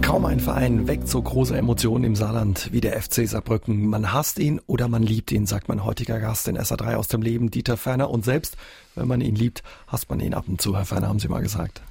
[0.00, 3.88] Kaum ein Verein weckt so große Emotionen im Saarland wie der FC Saarbrücken.
[3.88, 7.20] Man hasst ihn oder man liebt ihn, sagt mein heutiger Gast in SA3 aus dem
[7.20, 8.10] Leben, Dieter Ferner.
[8.10, 8.56] Und selbst
[8.94, 11.42] wenn man ihn liebt, hasst man ihn ab und zu, Herr Ferner, haben Sie mal
[11.42, 11.82] gesagt.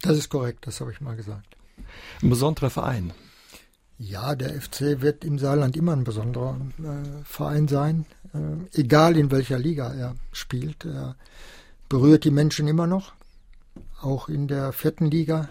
[0.00, 1.54] Das ist korrekt, das habe ich mal gesagt.
[2.22, 3.12] Ein besonderer Verein.
[4.02, 9.30] Ja, der FC wird im Saarland immer ein besonderer äh, Verein sein, äh, egal in
[9.30, 10.86] welcher Liga er spielt.
[10.86, 11.16] Er
[11.90, 13.12] berührt die Menschen immer noch,
[14.00, 15.50] auch in der vierten Liga.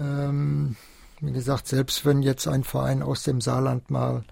[0.00, 0.74] Ähm,
[1.20, 4.24] wie gesagt, selbst wenn jetzt ein Verein aus dem Saarland mal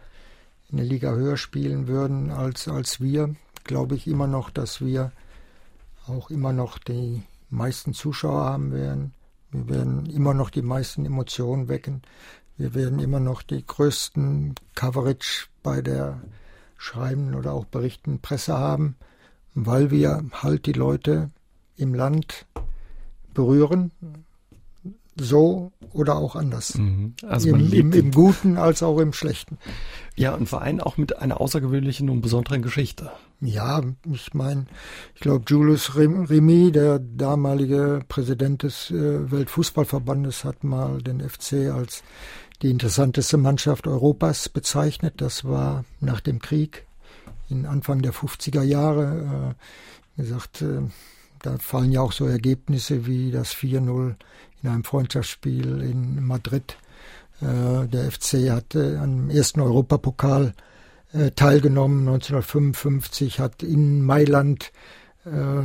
[0.72, 5.12] eine Liga höher spielen würden als, als wir, glaube ich immer noch, dass wir
[6.08, 9.14] auch immer noch die meisten Zuschauer haben werden.
[9.52, 12.02] Wir werden immer noch die meisten Emotionen wecken.
[12.56, 16.20] Wir werden immer noch die größten Coverage bei der
[16.76, 18.96] schreibenden oder auch berichtenden Presse haben,
[19.54, 21.30] weil wir halt die Leute
[21.76, 22.46] im Land
[23.34, 23.92] berühren,
[25.16, 26.76] so oder auch anders.
[26.76, 27.14] Mhm.
[27.26, 29.58] Also Im, im, Im, Guten als auch im Schlechten.
[30.16, 33.10] Ja, ein Verein auch mit einer außergewöhnlichen und besonderen Geschichte.
[33.40, 34.66] Ja, ich meine,
[35.14, 42.02] ich glaube, Julius Remy, der damalige Präsident des äh, Weltfußballverbandes, hat mal den FC als
[42.62, 45.14] die interessanteste Mannschaft Europas bezeichnet.
[45.16, 46.86] Das war nach dem Krieg
[47.48, 49.54] in Anfang der 50er Jahre.
[50.16, 50.82] Äh, gesagt, äh,
[51.42, 54.14] da fallen ja auch so Ergebnisse wie das 4-0
[54.62, 56.76] in einem Freundschaftsspiel in Madrid.
[57.40, 60.54] Äh, der FC hatte am ersten Europapokal
[61.12, 64.72] äh, teilgenommen 1955, hat in Mailand
[65.24, 65.62] äh,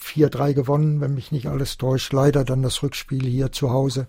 [0.00, 2.12] 4-3 gewonnen, wenn mich nicht alles täuscht.
[2.12, 4.06] Leider dann das Rückspiel hier zu Hause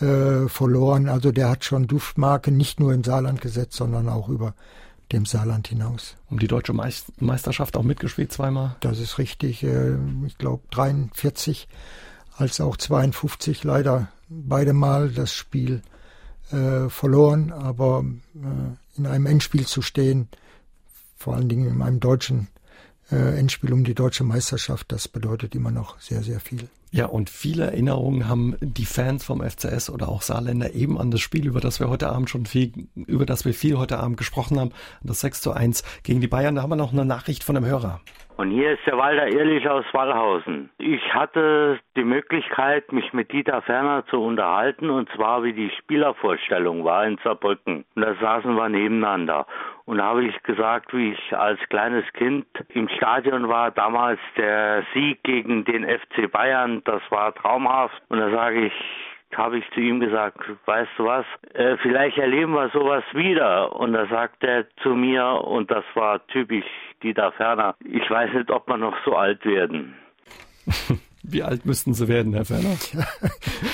[0.00, 1.08] äh, verloren.
[1.08, 4.54] Also der hat schon Duftmarke nicht nur im Saarland gesetzt, sondern auch über
[5.12, 6.16] dem Saarland hinaus.
[6.30, 8.76] Um die deutsche Meisterschaft auch mitgespielt zweimal?
[8.80, 9.62] Das ist richtig.
[9.62, 9.96] Äh,
[10.26, 11.68] ich glaube 43
[12.36, 15.82] als auch 52 leider beide Mal das Spiel
[16.50, 17.52] äh, verloren.
[17.52, 20.28] Aber äh, in einem Endspiel zu stehen,
[21.16, 22.48] vor allen Dingen in einem deutschen
[23.10, 26.68] äh, Endspiel um die deutsche Meisterschaft, das bedeutet immer noch sehr, sehr viel.
[26.92, 31.20] Ja, und viele Erinnerungen haben die Fans vom FCS oder auch Saarländer eben an das
[31.20, 34.58] Spiel, über das wir heute Abend schon viel, über das wir viel heute Abend gesprochen
[34.58, 34.70] haben,
[35.02, 36.54] das 6 zu 1 gegen die Bayern.
[36.54, 38.00] Da haben wir noch eine Nachricht von einem Hörer.
[38.36, 40.68] Und hier ist der Walter Ehrlich aus Wallhausen.
[40.76, 46.84] Ich hatte die Möglichkeit, mich mit Dieter Ferner zu unterhalten, und zwar wie die Spielervorstellung
[46.84, 47.86] war in Saarbrücken.
[47.94, 49.46] Und da saßen wir nebeneinander.
[49.86, 54.84] Und da habe ich gesagt, wie ich als kleines Kind im Stadion war, damals der
[54.92, 58.02] Sieg gegen den FC Bayern, das war traumhaft.
[58.10, 58.72] Und da sage ich,
[59.34, 63.74] habe ich zu ihm gesagt, weißt du was, äh, vielleicht erleben wir sowas wieder.
[63.74, 66.66] Und da sagt er zu mir, und das war typisch
[67.02, 69.94] Dieter Ferner, ich weiß nicht, ob wir noch so alt werden.
[71.28, 72.76] Wie alt müssten Sie werden, Herr Ferner?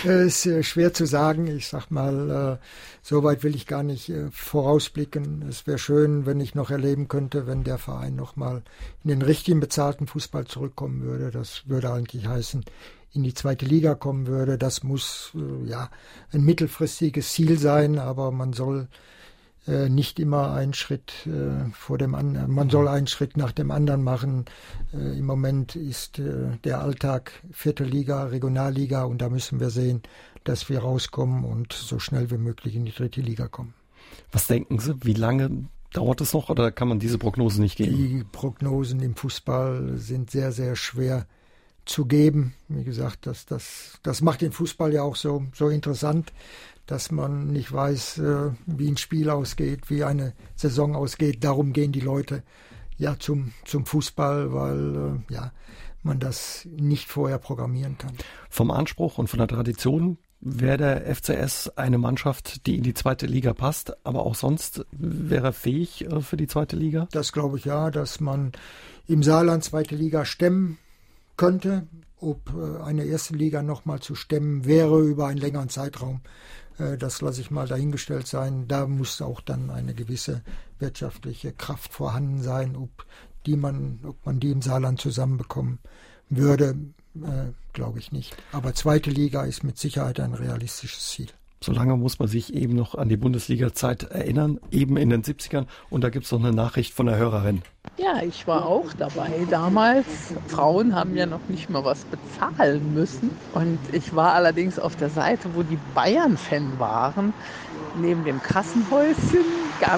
[0.05, 1.47] Ja, ist äh, schwer zu sagen.
[1.49, 2.67] Ich sag mal, äh,
[3.03, 5.45] so weit will ich gar nicht äh, vorausblicken.
[5.49, 8.63] Es wäre schön, wenn ich noch erleben könnte, wenn der Verein noch mal
[9.05, 11.31] in den richtigen bezahlten Fußball zurückkommen würde.
[11.31, 12.65] Das würde eigentlich heißen,
[13.13, 14.57] in die zweite Liga kommen würde.
[14.57, 15.91] Das muss äh, ja
[16.33, 18.89] ein mittelfristiges Ziel sein, aber man soll
[19.67, 23.71] äh, nicht immer einen Schritt äh, vor dem anderen, man soll einen Schritt nach dem
[23.71, 24.47] anderen machen.
[24.93, 30.03] Äh, Im Moment ist äh, der Alltag vierte Liga, Regionalliga und da müssen wir sehen,
[30.45, 33.75] dass wir rauskommen und so schnell wie möglich in die dritte Liga kommen.
[34.33, 37.97] Was denken Sie, wie lange dauert es noch oder kann man diese Prognose nicht geben?
[37.97, 41.27] Die Prognosen im Fußball sind sehr, sehr schwer
[41.85, 42.55] zu geben.
[42.68, 46.33] Wie gesagt, das, das, das macht den Fußball ja auch so, so interessant,
[46.87, 51.45] dass man nicht weiß, äh, wie ein Spiel ausgeht, wie eine Saison ausgeht.
[51.45, 52.43] Darum gehen die Leute
[52.99, 55.53] ja zum, zum Fußball, weil äh, ja,
[56.03, 58.12] man das nicht vorher programmieren kann.
[58.51, 63.26] Vom Anspruch und von der Tradition wäre der FCS eine Mannschaft, die in die zweite
[63.26, 67.09] Liga passt, aber auch sonst wäre er fähig äh, für die zweite Liga?
[67.12, 68.53] Das glaube ich ja, dass man
[69.07, 70.78] im Saarland zweite Liga stemmen
[71.37, 71.87] könnte.
[72.20, 76.20] Ob äh, eine erste Liga nochmal zu stemmen wäre über einen längeren Zeitraum,
[76.78, 78.68] äh, das lasse ich mal dahingestellt sein.
[78.68, 80.43] Da muss auch dann eine gewisse
[80.78, 83.07] wirtschaftliche Kraft vorhanden sein, ob
[83.47, 85.78] die man, ob man die im Saarland zusammenbekommen
[86.28, 86.76] würde,
[87.16, 88.37] äh, glaube ich nicht.
[88.53, 91.28] Aber zweite Liga ist mit Sicherheit ein realistisches Ziel.
[91.63, 95.67] Solange muss man sich eben noch an die Bundesliga-Zeit erinnern, eben in den 70ern.
[95.91, 97.63] Und da gibt es noch eine Nachricht von der Hörerin.
[97.99, 100.07] Ja, ich war auch dabei damals.
[100.49, 103.31] Frauen haben ja noch nicht mal was bezahlen müssen.
[103.55, 107.33] Und ich war allerdings auf der Seite, wo die Bayern-Fan waren.
[108.01, 109.45] Neben dem Kassenhäuschen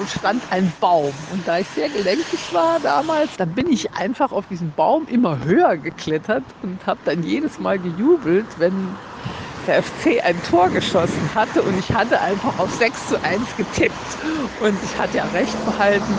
[0.07, 1.13] stand ein Baum.
[1.31, 5.43] Und da ich sehr gelenkig war damals, dann bin ich einfach auf diesen Baum immer
[5.43, 8.89] höher geklettert und habe dann jedes Mal gejubelt, wenn
[9.67, 14.17] der FC ein Tor geschossen hatte und ich hatte einfach auf 6 zu 1 getippt
[14.61, 16.13] und ich hatte ja recht behalten.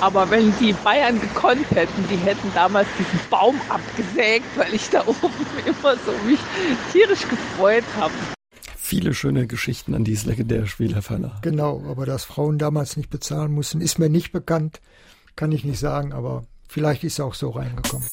[0.00, 5.00] Aber wenn die Bayern gekonnt hätten, die hätten damals diesen Baum abgesägt, weil ich da
[5.06, 5.32] oben
[5.66, 6.38] immer so mich
[6.92, 8.12] tierisch gefreut habe.
[8.76, 11.38] Viele schöne Geschichten an dieses legendäre Spiel, Herr Ferner.
[11.42, 14.80] Genau, aber dass Frauen damals nicht bezahlen mussten, ist mir nicht bekannt,
[15.36, 18.08] kann ich nicht sagen, aber vielleicht ist es auch so reingekommen.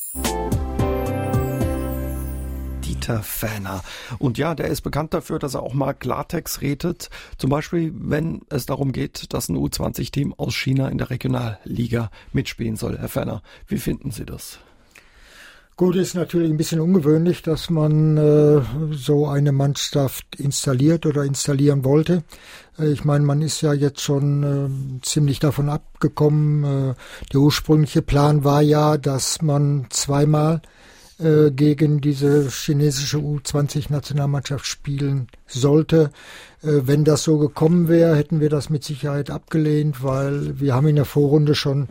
[2.96, 3.84] Dieter Fähner.
[4.20, 7.10] Und ja, der ist bekannt dafür, dass er auch mal Klartext redet.
[7.38, 12.78] Zum Beispiel, wenn es darum geht, dass ein U20-Team aus China in der Regionalliga mitspielen
[12.78, 12.98] soll.
[12.98, 14.60] Herr Fähner, wie finden Sie das?
[15.78, 21.84] Gut, ist natürlich ein bisschen ungewöhnlich, dass man äh, so eine Mannschaft installiert oder installieren
[21.84, 22.24] wollte.
[22.80, 26.92] Äh, ich meine, man ist ja jetzt schon äh, ziemlich davon abgekommen.
[26.92, 26.96] Äh,
[27.34, 30.62] der ursprüngliche Plan war ja, dass man zweimal
[31.20, 36.12] äh, gegen diese chinesische U20-Nationalmannschaft spielen sollte.
[36.62, 40.88] Äh, wenn das so gekommen wäre, hätten wir das mit Sicherheit abgelehnt, weil wir haben
[40.88, 41.88] in der Vorrunde schon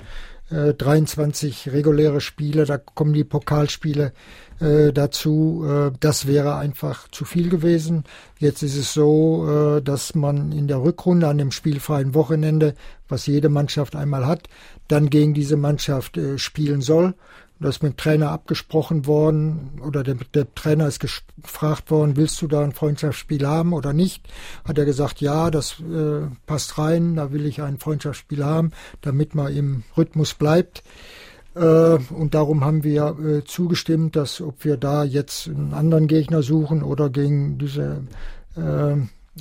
[0.50, 4.12] äh, 23 reguläre Spiele, da kommen die Pokalspiele
[4.60, 5.64] äh, dazu.
[5.66, 8.04] Äh, das wäre einfach zu viel gewesen.
[8.38, 12.74] Jetzt ist es so, äh, dass man in der Rückrunde an dem spielfreien Wochenende,
[13.08, 14.48] was jede Mannschaft einmal hat,
[14.88, 17.14] dann gegen diese Mannschaft äh, spielen soll.
[17.64, 22.42] Das ist mit dem Trainer abgesprochen worden oder der, der, Trainer ist gefragt worden, willst
[22.42, 24.28] du da ein Freundschaftsspiel haben oder nicht?
[24.68, 29.34] Hat er gesagt, ja, das äh, passt rein, da will ich ein Freundschaftsspiel haben, damit
[29.34, 30.82] man im Rhythmus bleibt.
[31.54, 31.60] Äh,
[32.10, 36.82] und darum haben wir äh, zugestimmt, dass ob wir da jetzt einen anderen Gegner suchen
[36.82, 38.02] oder gegen diese
[38.56, 38.96] äh,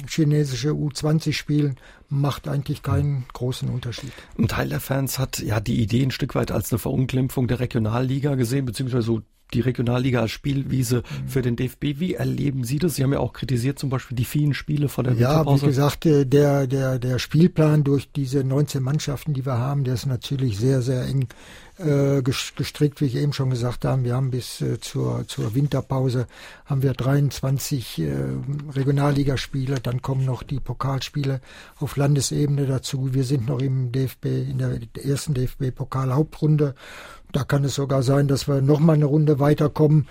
[0.07, 1.75] chinesische U20 spielen,
[2.13, 4.11] macht eigentlich keinen großen Unterschied.
[4.37, 7.59] Ein Teil der Fans hat ja die Idee ein Stück weit als eine Verunglimpfung der
[7.59, 9.21] Regionalliga gesehen, beziehungsweise so
[9.53, 11.27] die Regionalliga als Spielwiese mhm.
[11.27, 11.99] für den DFB.
[11.99, 12.95] Wie erleben Sie das?
[12.95, 16.05] Sie haben ja auch kritisiert zum Beispiel die vielen Spiele vor der Ja, wie gesagt,
[16.05, 20.57] äh, der, der, der Spielplan durch diese 19 Mannschaften, die wir haben, der ist natürlich
[20.57, 21.27] sehr, sehr eng
[21.75, 24.03] gestrickt, wie ich eben schon gesagt habe.
[24.03, 26.27] Wir haben bis äh, zur, zur Winterpause
[26.65, 28.13] haben wir 23 äh,
[28.75, 31.41] Regionalligaspiele, dann kommen noch die Pokalspiele
[31.79, 33.13] auf Landesebene dazu.
[33.13, 36.75] Wir sind noch im DFB, in der ersten DFB-Pokal-Hauptrunde.
[37.31, 40.07] Da kann es sogar sein, dass wir noch mal eine Runde weiterkommen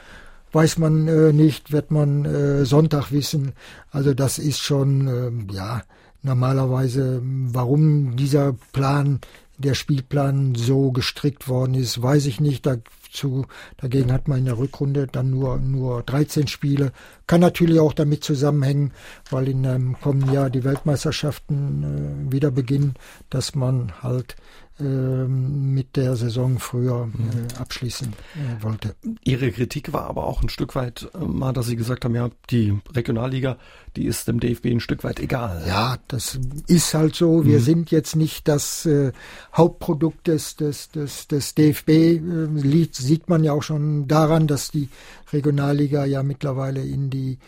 [0.52, 3.52] weiß man äh, nicht, wird man äh, Sonntag wissen.
[3.90, 5.82] Also das ist schon, äh, ja,
[6.22, 9.20] normalerweise, warum dieser Plan
[9.58, 12.66] der Spielplan so gestrickt worden ist, weiß ich nicht.
[12.66, 13.46] Dazu,
[13.76, 16.92] dagegen hat man in der Rückrunde dann nur, nur 13 Spiele.
[17.26, 18.92] Kann natürlich auch damit zusammenhängen,
[19.30, 22.94] weil in einem kommenden Jahr die Weltmeisterschaften äh, wieder beginnen,
[23.30, 24.36] dass man halt
[24.78, 28.94] mit der Saison früher äh, abschließen äh, wollte.
[29.22, 32.30] Ihre Kritik war aber auch ein Stück weit äh, mal, dass Sie gesagt haben, ja,
[32.50, 33.58] die Regionalliga,
[33.96, 35.62] die ist dem DFB ein Stück weit egal.
[35.66, 37.44] Ja, das ist halt so.
[37.44, 37.62] Wir mhm.
[37.62, 39.12] sind jetzt nicht das äh,
[39.54, 41.88] Hauptprodukt des, des, des, des DFB.
[41.88, 44.88] Äh, sieht man ja auch schon daran, dass die
[45.32, 47.38] Regionalliga ja mittlerweile in die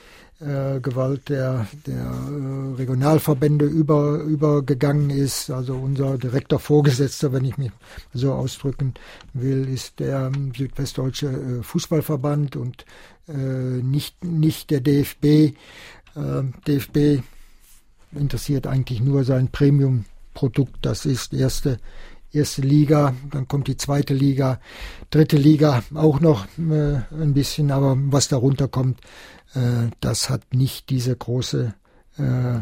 [0.41, 5.51] äh, Gewalt der, der äh, Regionalverbände über, übergegangen ist.
[5.51, 7.71] Also unser direkter Vorgesetzter, wenn ich mich
[8.13, 8.95] so ausdrücken
[9.33, 12.85] will, ist der ähm, Südwestdeutsche äh, Fußballverband und
[13.27, 15.57] nicht, nicht der DFB.
[16.15, 17.23] Ähm, DFB
[18.13, 21.79] interessiert eigentlich nur sein Premium-Produkt, das ist erste
[22.35, 24.61] erste Liga, dann kommt die zweite Liga,
[25.11, 29.01] dritte Liga auch noch äh, ein bisschen, aber was darunter kommt,
[29.55, 31.75] äh, das hat nicht diese große
[32.19, 32.57] äh,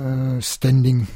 [0.00, 1.06] äh, Standing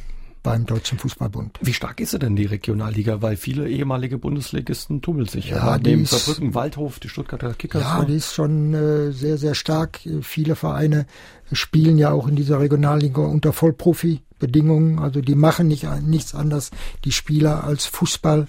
[0.46, 1.58] beim Deutschen Fußballbund.
[1.60, 3.20] Wie stark ist sie denn, die Regionalliga?
[3.20, 5.50] Weil viele ehemalige Bundesligisten tummeln sich.
[5.50, 7.82] Ja, ja neben Saarbrücken, Waldhof, die Stuttgarter Kickers.
[7.82, 9.98] Ja, die ist schon äh, sehr, sehr stark.
[10.22, 11.06] Viele Vereine
[11.50, 15.00] spielen ja auch in dieser Regionalliga unter Vollprofi-Bedingungen.
[15.00, 16.70] Also die machen nicht, nichts anderes,
[17.04, 18.46] die Spieler als Fußball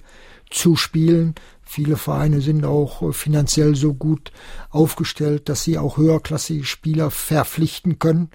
[0.52, 1.34] zu spielen.
[1.64, 4.32] Viele Vereine sind auch finanziell so gut
[4.70, 8.30] aufgestellt, dass sie auch höherklassige Spieler verpflichten können.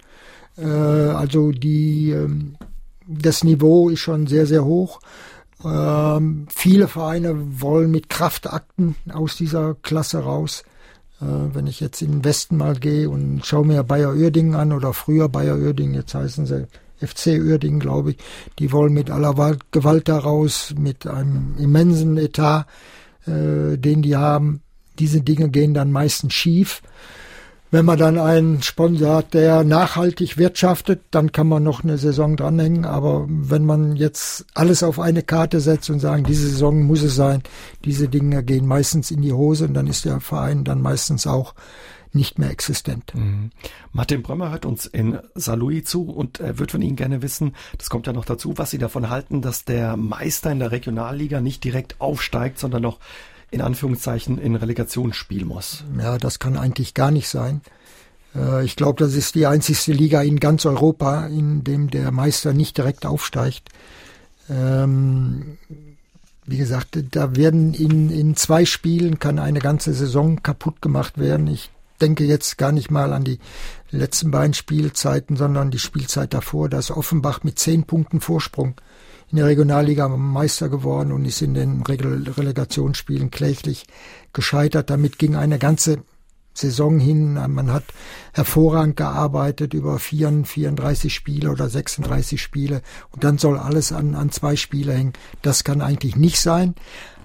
[0.57, 2.57] Äh, also die, ähm,
[3.07, 4.99] das Niveau ist schon sehr, sehr hoch.
[5.63, 10.63] Ähm, viele Vereine wollen mit Kraftakten aus dieser Klasse raus.
[11.21, 14.73] Äh, wenn ich jetzt in den Westen mal gehe und schaue mir Bayer Uerdingen an
[14.73, 16.67] oder früher Bayer Uerdingen, jetzt heißen sie
[16.99, 18.17] FC Uerdingen, glaube ich,
[18.59, 22.65] die wollen mit aller Gewalt daraus, mit einem immensen Etat,
[23.25, 24.61] äh, den die haben.
[24.99, 26.81] Diese Dinge gehen dann meistens schief.
[27.73, 32.37] Wenn man dann einen Sponsor hat, der nachhaltig wirtschaftet, dann kann man noch eine Saison
[32.37, 32.85] dranhängen.
[32.85, 37.15] Aber wenn man jetzt alles auf eine Karte setzt und sagen, diese Saison muss es
[37.15, 37.41] sein,
[37.83, 41.55] diese Dinge gehen meistens in die Hose und dann ist der Verein dann meistens auch
[42.11, 43.11] nicht mehr existent.
[43.15, 43.49] Mhm.
[43.91, 47.89] Martin Brömer hört uns in Saarlouis zu und er wird von Ihnen gerne wissen, das
[47.89, 51.63] kommt ja noch dazu, was Sie davon halten, dass der Meister in der Regionalliga nicht
[51.63, 52.99] direkt aufsteigt, sondern noch
[53.53, 55.83] in Anführungszeichen in Relegation spielen muss.
[55.99, 57.61] Ja, das kann eigentlich gar nicht sein.
[58.35, 62.51] Äh, ich glaube, das ist die einzigste Liga in ganz Europa, in dem der Meister
[62.51, 63.69] nicht direkt aufsteigt.
[64.49, 65.59] Ähm,
[66.45, 71.45] wie gesagt, da werden in, in zwei Spielen kann eine ganze Saison kaputt gemacht werden.
[71.47, 71.69] Ich
[72.01, 73.37] denke jetzt gar nicht mal an die
[73.91, 76.69] letzten beiden Spielzeiten, sondern die Spielzeit davor.
[76.69, 78.73] Da ist Offenbach mit zehn Punkten Vorsprung
[79.33, 83.87] in der Regionalliga Meister geworden und ist in den Relegationsspielen kläglich
[84.31, 84.91] gescheitert.
[84.91, 86.03] Damit ging eine ganze
[86.53, 87.33] Saison hin.
[87.33, 87.85] Man hat
[88.33, 94.55] hervorragend gearbeitet über 34 Spiele oder 36 Spiele und dann soll alles an, an zwei
[94.55, 95.13] Spiele hängen.
[95.41, 96.75] Das kann eigentlich nicht sein.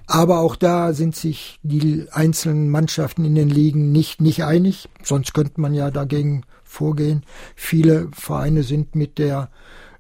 [0.07, 4.89] Aber auch da sind sich die einzelnen Mannschaften in den Ligen nicht, nicht einig.
[5.03, 7.23] Sonst könnte man ja dagegen vorgehen.
[7.55, 9.51] Viele Vereine sind mit der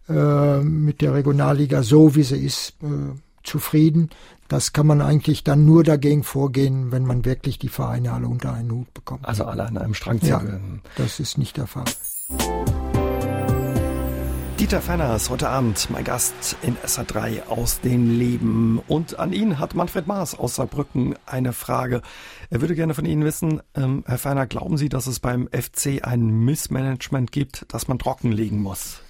[0.08, 4.10] äh, mit der Regionalliga so, wie sie ist, äh, zufrieden.
[4.48, 8.54] Das kann man eigentlich dann nur dagegen vorgehen, wenn man wirklich die Vereine alle unter
[8.54, 9.26] einen Hut bekommt.
[9.26, 10.28] Also alle an einem Strang ziehen.
[10.28, 10.42] Ja,
[10.96, 11.84] das ist nicht der Fall.
[14.58, 18.82] Dieter Fenner ist heute Abend mein Gast in SA3 aus dem Leben.
[18.88, 22.02] Und an ihn hat Manfred Maas aus Saarbrücken eine Frage.
[22.50, 26.00] Er würde gerne von Ihnen wissen, ähm, Herr Fenner, glauben Sie, dass es beim FC
[26.02, 29.00] ein Missmanagement gibt, das man trockenlegen muss?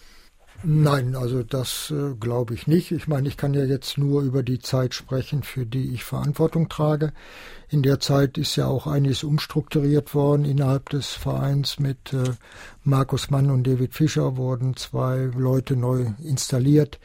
[0.65, 2.91] Nein, also das äh, glaube ich nicht.
[2.91, 6.69] Ich meine, ich kann ja jetzt nur über die Zeit sprechen, für die ich Verantwortung
[6.69, 7.13] trage.
[7.69, 11.79] In der Zeit ist ja auch einiges umstrukturiert worden innerhalb des Vereins.
[11.79, 12.33] Mit äh,
[12.83, 16.99] Markus Mann und David Fischer wurden zwei Leute neu installiert,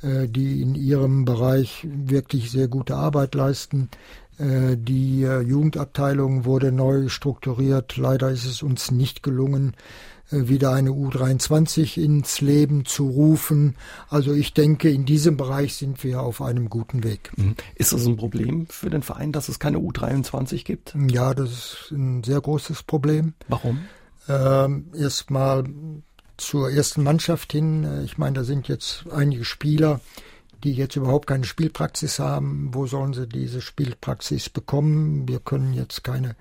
[0.00, 3.90] äh, die in ihrem Bereich wirklich sehr gute Arbeit leisten.
[4.38, 7.98] Äh, die äh, Jugendabteilung wurde neu strukturiert.
[7.98, 9.74] Leider ist es uns nicht gelungen,
[10.48, 13.76] wieder eine U23 ins Leben zu rufen.
[14.08, 17.32] Also ich denke, in diesem Bereich sind wir auf einem guten Weg.
[17.36, 17.54] Mhm.
[17.74, 20.94] Ist das ein Problem für den Verein, dass es keine U23 gibt?
[21.08, 23.34] Ja, das ist ein sehr großes Problem.
[23.48, 23.80] Warum?
[24.28, 25.64] Ähm, Erstmal
[26.36, 27.84] zur ersten Mannschaft hin.
[27.84, 30.00] Äh, ich meine, da sind jetzt einige Spieler,
[30.64, 32.70] die jetzt überhaupt keine Spielpraxis haben.
[32.72, 35.28] Wo sollen sie diese Spielpraxis bekommen?
[35.28, 36.34] Wir können jetzt keine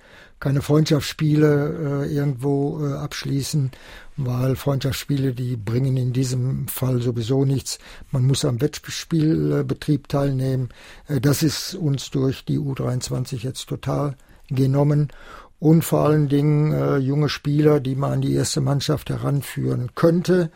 [0.43, 3.71] keine Freundschaftsspiele äh, irgendwo äh, abschließen,
[4.17, 7.79] weil Freundschaftsspiele, die bringen in diesem Fall sowieso nichts.
[8.11, 10.67] Man muss am Wettspielbetrieb teilnehmen.
[11.07, 14.17] Äh, das ist uns durch die U23 jetzt total
[14.49, 15.13] genommen.
[15.59, 20.51] Und vor allen Dingen äh, junge Spieler, die man an die erste Mannschaft heranführen könnte,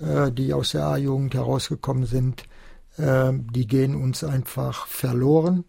[0.00, 2.57] äh, die aus der A-Jugend herausgekommen sind, äh,
[2.98, 5.64] die gehen uns einfach verloren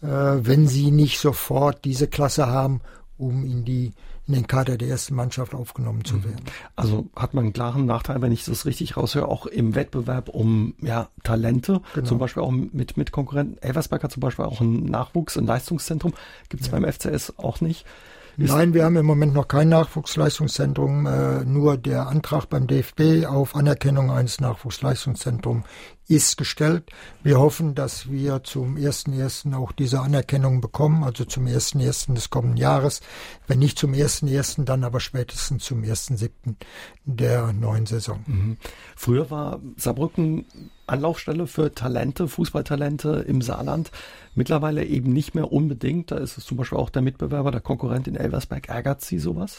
[0.00, 2.82] wenn sie nicht sofort diese Klasse haben,
[3.16, 3.94] um in die
[4.26, 6.24] in den Kader der ersten Mannschaft aufgenommen zu mhm.
[6.24, 6.44] werden.
[6.76, 10.74] Also hat man einen klaren Nachteil, wenn ich das richtig raushöre, auch im Wettbewerb um
[10.80, 12.06] ja, Talente, genau.
[12.06, 13.58] zum Beispiel auch mit, mit Konkurrenten.
[13.60, 16.14] Elversberg hat zum Beispiel auch einen Nachwuchs, ein Leistungszentrum,
[16.48, 16.78] gibt es ja.
[16.78, 17.84] beim FCS auch nicht.
[18.36, 23.54] Nein, wir haben im Moment noch kein Nachwuchsleistungszentrum, äh, nur der Antrag beim DFB auf
[23.54, 25.64] Anerkennung eines Nachwuchsleistungszentrums
[26.06, 26.90] ist gestellt.
[27.22, 29.54] Wir hoffen, dass wir zum 1.1.
[29.54, 32.14] auch diese Anerkennung bekommen, also zum 1.1.
[32.14, 33.00] des kommenden Jahres.
[33.46, 36.56] Wenn nicht zum 1.1., dann aber spätestens zum 1.7.
[37.04, 38.22] der neuen Saison.
[38.26, 38.56] Mhm.
[38.96, 40.44] Früher war Saarbrücken
[40.86, 43.90] Anlaufstelle für Talente, Fußballtalente im Saarland.
[44.34, 46.10] Mittlerweile eben nicht mehr unbedingt.
[46.10, 48.68] Da ist es zum Beispiel auch der Mitbewerber, der Konkurrent in Elversberg.
[48.68, 49.56] Ärgert Sie sowas?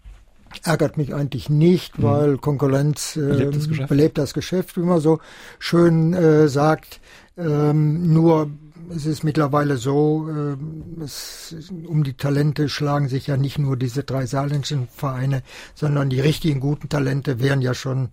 [0.64, 2.02] ärgert mich eigentlich nicht, mhm.
[2.02, 3.88] weil Konkurrenz äh, belebt, das Geschäft.
[3.88, 5.20] belebt das Geschäft, wie man so
[5.58, 7.00] schön äh, sagt.
[7.36, 8.50] Ähm, nur
[8.94, 11.54] es ist mittlerweile so, äh, es,
[11.86, 15.42] um die Talente schlagen sich ja nicht nur diese drei saarländischen Vereine,
[15.74, 18.10] sondern die richtigen guten Talente wären ja schon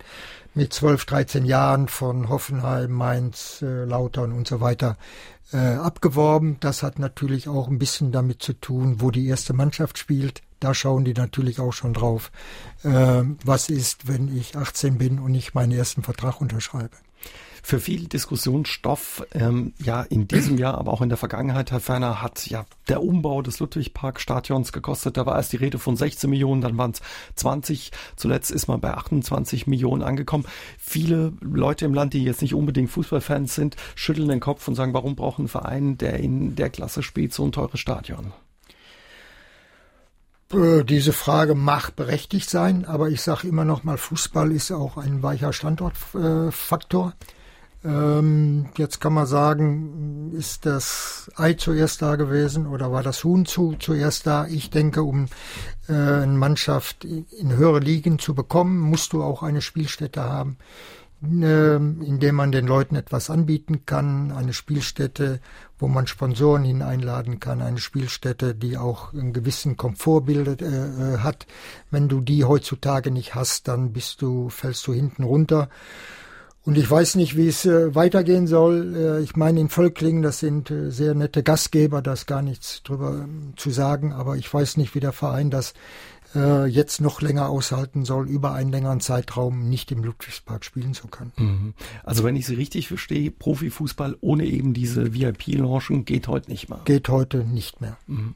[0.54, 4.96] mit 12, 13 Jahren von Hoffenheim, Mainz, äh, Lautern und so weiter
[5.52, 6.56] äh, abgeworben.
[6.60, 10.42] Das hat natürlich auch ein bisschen damit zu tun, wo die erste Mannschaft spielt.
[10.60, 12.30] Da schauen die natürlich auch schon drauf,
[12.82, 16.96] äh, was ist, wenn ich 18 bin und ich meinen ersten Vertrag unterschreibe
[17.62, 19.26] für viel Diskussionsstoff.
[19.32, 23.02] Ähm, ja, in diesem Jahr, aber auch in der Vergangenheit, Herr Ferner, hat ja der
[23.02, 25.16] Umbau des Ludwigpark-Stadions gekostet.
[25.16, 27.02] Da war erst die Rede von 16 Millionen, dann waren es
[27.34, 27.90] 20.
[28.16, 30.46] Zuletzt ist man bei 28 Millionen angekommen.
[30.78, 34.94] Viele Leute im Land, die jetzt nicht unbedingt Fußballfans sind, schütteln den Kopf und sagen,
[34.94, 38.32] warum braucht ein Verein, der in der Klasse spielt, so ein teures Stadion?
[40.52, 44.96] Äh, diese Frage mag berechtigt sein, aber ich sage immer noch mal, Fußball ist auch
[44.96, 47.12] ein weicher Standortfaktor.
[47.84, 53.46] Ähm, jetzt kann man sagen, ist das Ei zuerst da gewesen oder war das Huhn
[53.46, 54.46] zu, zuerst da?
[54.46, 55.28] Ich denke, um
[55.88, 60.56] äh, eine Mannschaft in höhere Ligen zu bekommen, musst du auch eine Spielstätte haben,
[61.22, 65.40] äh, in der man den Leuten etwas anbieten kann, eine Spielstätte,
[65.78, 70.66] wo man Sponsoren hin einladen kann, eine Spielstätte, die auch einen gewissen Komfort bildet, äh,
[71.14, 71.46] äh hat.
[71.90, 75.68] Wenn du die heutzutage nicht hast, dann bist du, fällst du hinten runter.
[76.68, 78.94] Und ich weiß nicht, wie es äh, weitergehen soll.
[78.94, 82.82] Äh, ich meine, in Völklingen, das sind äh, sehr nette Gastgeber, da ist gar nichts
[82.82, 85.72] drüber ähm, zu sagen, aber ich weiß nicht, wie der Verein das
[86.34, 91.08] äh, jetzt noch länger aushalten soll, über einen längeren Zeitraum nicht im Ludwigspark spielen zu
[91.08, 91.32] können.
[91.36, 91.74] Mhm.
[92.04, 96.80] Also wenn ich Sie richtig verstehe, Profifußball ohne eben diese VIP-Launchen geht heute nicht mehr.
[96.84, 97.96] Geht heute nicht mehr.
[98.06, 98.34] Mhm.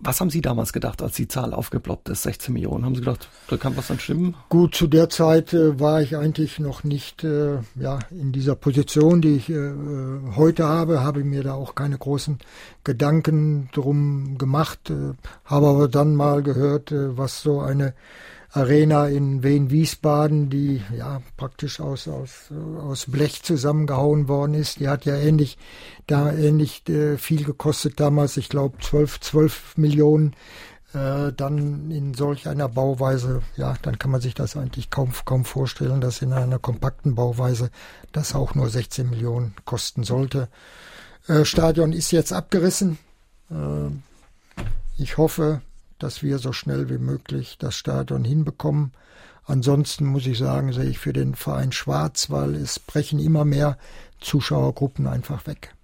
[0.00, 2.84] Was haben Sie damals gedacht, als die Zahl aufgeploppt ist, 16 Millionen?
[2.84, 4.34] Haben Sie gedacht, da kann was dann stimmen?
[4.48, 9.20] Gut, zu der Zeit äh, war ich eigentlich noch nicht äh, ja, in dieser Position,
[9.20, 9.72] die ich äh,
[10.36, 12.38] heute habe, habe mir da auch keine großen
[12.84, 15.14] Gedanken drum gemacht, äh,
[15.44, 17.94] habe aber dann mal gehört, äh, was so eine
[18.54, 24.78] Arena in Wien-Wiesbaden, die ja praktisch aus, aus, aus Blech zusammengehauen worden ist.
[24.78, 25.58] Die hat ja ähnlich,
[26.06, 30.36] da ähnlich äh, viel gekostet damals, ich glaube 12, 12 Millionen.
[30.92, 35.44] Äh, dann in solch einer Bauweise, ja, dann kann man sich das eigentlich kaum, kaum
[35.44, 37.70] vorstellen, dass in einer kompakten Bauweise
[38.12, 40.48] das auch nur 16 Millionen kosten sollte.
[41.26, 42.98] Äh, Stadion ist jetzt abgerissen.
[43.50, 43.90] Äh,
[44.96, 45.62] ich hoffe,
[45.98, 48.92] dass wir so schnell wie möglich das Stadion hinbekommen.
[49.46, 53.76] Ansonsten muss ich sagen, sehe ich für den Verein schwarz, weil es brechen immer mehr
[54.20, 55.74] Zuschauergruppen einfach weg.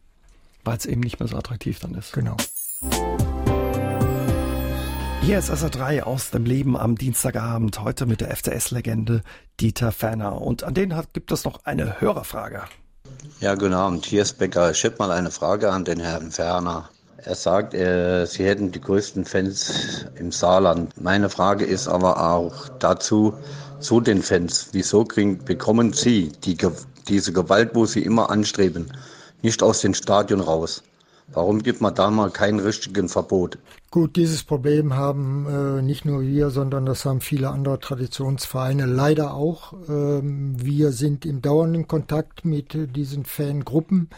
[0.64, 2.12] Weil es eben nicht mehr so attraktiv dann ist.
[2.12, 2.36] Genau.
[5.22, 9.22] Hier ist SA3 aus dem Leben am Dienstagabend, heute mit der FCS-Legende
[9.60, 10.40] Dieter Ferner.
[10.40, 12.62] Und an den hat, gibt es noch eine Hörerfrage.
[13.40, 14.06] Ja, guten Abend.
[14.06, 14.70] Hier ist Becker.
[14.70, 16.88] Ich habe mal eine Frage an den Herrn Ferner.
[17.24, 20.98] Er sagt, äh, sie hätten die größten Fans im Saarland.
[21.00, 23.34] Meine Frage ist aber auch dazu,
[23.78, 24.68] zu den Fans.
[24.72, 26.56] Wieso kriegen, bekommen sie die,
[27.08, 28.92] diese Gewalt, wo sie immer anstreben,
[29.42, 30.82] nicht aus dem Stadion raus?
[31.32, 33.58] Warum gibt man da mal kein richtigen Verbot?
[33.90, 39.34] Gut, dieses Problem haben äh, nicht nur wir, sondern das haben viele andere Traditionsvereine leider
[39.34, 39.74] auch.
[39.88, 44.08] Ähm, wir sind im dauernden Kontakt mit äh, diesen Fangruppen.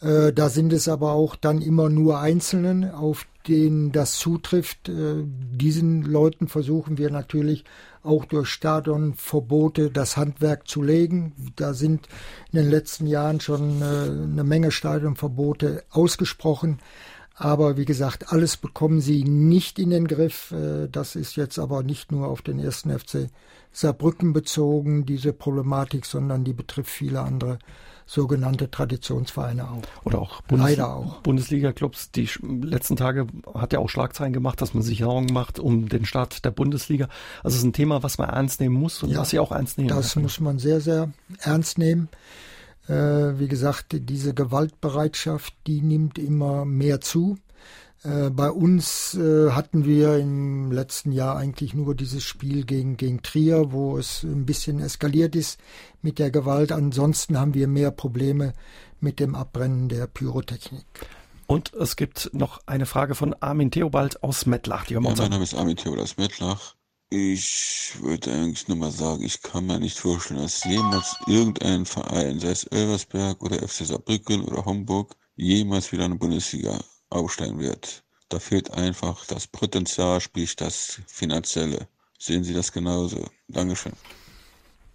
[0.00, 4.88] Äh, da sind es aber auch dann immer nur Einzelnen, auf denen das zutrifft.
[4.88, 7.64] Äh, diesen Leuten versuchen wir natürlich
[8.02, 11.32] auch durch Stadionverbote das Handwerk zu legen.
[11.56, 12.08] Da sind
[12.52, 16.78] in den letzten Jahren schon äh, eine Menge Stadionverbote ausgesprochen.
[17.38, 20.54] Aber wie gesagt, alles bekommen sie nicht in den Griff.
[20.90, 23.28] Das ist jetzt aber nicht nur auf den ersten FC
[23.72, 27.58] Saarbrücken bezogen, diese Problematik, sondern die betrifft viele andere
[28.06, 29.82] sogenannte Traditionsvereine auch.
[30.04, 31.20] Oder auch, Bundes Leider auch.
[31.22, 32.12] Bundesliga-Clubs.
[32.12, 36.06] Die letzten Tage hat ja auch Schlagzeilen gemacht, dass man sich Sorgen macht um den
[36.06, 37.08] Start der Bundesliga.
[37.42, 39.50] Also es ist ein Thema, was man ernst nehmen muss und ja, was sie auch
[39.50, 39.88] ernst nehmen.
[39.88, 42.08] Das muss man sehr, sehr ernst nehmen.
[42.88, 42.92] Äh,
[43.38, 47.36] wie gesagt, diese Gewaltbereitschaft, die nimmt immer mehr zu.
[48.02, 53.22] Äh, bei uns äh, hatten wir im letzten Jahr eigentlich nur dieses Spiel gegen, gegen
[53.22, 55.58] Trier, wo es ein bisschen eskaliert ist
[56.02, 56.72] mit der Gewalt.
[56.72, 58.52] Ansonsten haben wir mehr Probleme
[59.00, 60.84] mit dem Abbrennen der Pyrotechnik.
[61.46, 64.86] Und es gibt noch eine Frage von Armin Theobald aus Mettlach.
[64.86, 66.74] Die ja, mein Name ist Armin Theobald aus Mettlach.
[67.08, 72.40] Ich würde eigentlich nur mal sagen, ich kann mir nicht vorstellen, dass jemals irgendein Verein,
[72.40, 76.80] sei es Elversberg oder FC Saarbrücken oder Homburg, jemals wieder in die Bundesliga
[77.10, 78.02] aufsteigen wird.
[78.28, 81.88] Da fehlt einfach das Potenzial, sprich das Finanzielle.
[82.18, 83.28] Sehen Sie das genauso?
[83.48, 83.92] Dankeschön.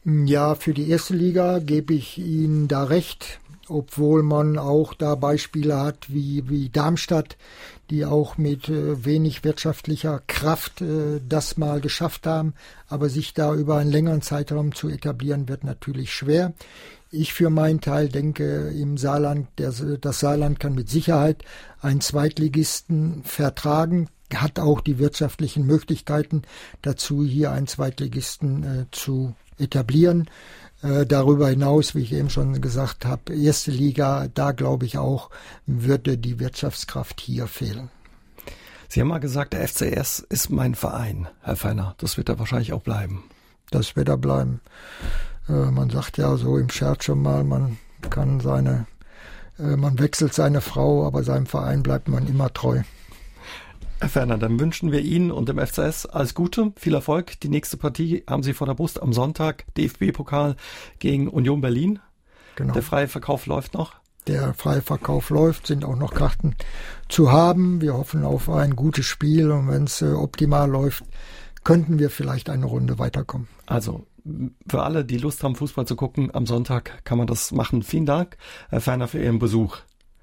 [0.04, 5.80] Ja, für die erste Liga gebe ich Ihnen da recht, obwohl man auch da Beispiele
[5.80, 7.38] hat wie, wie Darmstadt,
[7.92, 12.56] die auch mit äh, wenig wirtschaftlicher Kraft äh, das mal geschafft haben,
[12.88, 16.54] aber sich da über einen längeren Zeitraum zu etablieren, wird natürlich schwer.
[17.14, 21.44] Ich für meinen Teil denke, im Saarland, der, das Saarland kann mit Sicherheit
[21.82, 26.44] einen Zweitligisten vertragen, hat auch die wirtschaftlichen Möglichkeiten
[26.82, 30.30] dazu, hier einen Zweitligisten äh, zu etablieren.
[30.82, 35.30] Äh, darüber hinaus, wie ich eben schon gesagt habe, erste Liga, da glaube ich auch,
[35.66, 37.90] würde die Wirtschaftskraft hier fehlen.
[38.88, 41.96] Sie haben mal gesagt, der FCS ist mein Verein, Herr Feiner.
[41.98, 43.24] Das wird er wahrscheinlich auch bleiben.
[43.70, 44.60] Das wird er bleiben.
[45.48, 47.78] Äh, man sagt ja so im Scherz schon mal, man
[48.10, 48.86] kann seine,
[49.60, 52.82] äh, man wechselt seine Frau, aber seinem Verein bleibt man immer treu.
[54.00, 57.40] Herr Ferner, dann wünschen wir Ihnen und dem FCS alles Gute, viel Erfolg.
[57.42, 60.56] Die nächste Partie haben Sie vor der Brust am Sonntag, DFB-Pokal
[60.98, 62.00] gegen Union Berlin.
[62.56, 62.74] Genau.
[62.74, 63.94] Der freie Verkauf läuft noch.
[64.26, 66.56] Der freie Verkauf läuft, sind auch noch Karten
[67.10, 67.82] zu haben.
[67.82, 71.04] Wir hoffen auf ein gutes Spiel und wenn es äh, optimal läuft,
[71.64, 73.48] könnten wir vielleicht eine Runde weiterkommen.
[73.68, 74.06] Also
[74.68, 77.84] für alle, die Lust haben, Fußball zu gucken, am Sonntag kann man das machen.
[77.84, 78.38] Vielen Dank,
[78.70, 79.78] Herr Ferner, für Ihren Besuch.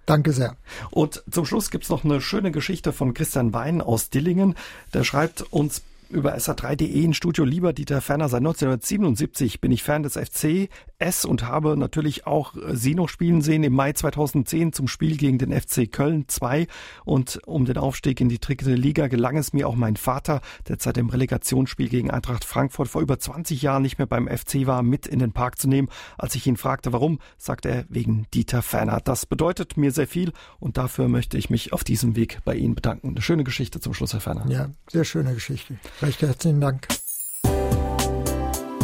[0.07, 0.57] Danke sehr.
[0.91, 4.55] Und zum Schluss gibt's noch eine schöne Geschichte von Christian Wein aus Dillingen.
[4.95, 8.29] Der schreibt uns über SA3.de in Studio Lieber Dieter Ferner.
[8.29, 13.09] Seit 1977 bin ich Fan des FC S und habe natürlich auch äh, Sie noch
[13.09, 16.67] spielen sehen im Mai 2010 zum Spiel gegen den FC Köln 2
[17.05, 20.77] und um den Aufstieg in die dritte Liga gelang es mir auch mein Vater, der
[20.79, 24.83] seit dem Relegationsspiel gegen Eintracht Frankfurt vor über 20 Jahren nicht mehr beim FC war,
[24.83, 25.89] mit in den Park zu nehmen.
[26.17, 29.01] Als ich ihn fragte, warum, sagte er wegen Dieter Ferner.
[29.01, 32.75] Das bedeutet mir sehr viel und dafür möchte ich mich auf diesem Weg bei Ihnen
[32.75, 33.11] bedanken.
[33.11, 34.51] Eine schöne Geschichte zum Schluss, Herr Ferner.
[34.51, 35.79] Ja, sehr schöne Geschichte.
[36.03, 36.89] Recht herzlichen Dank.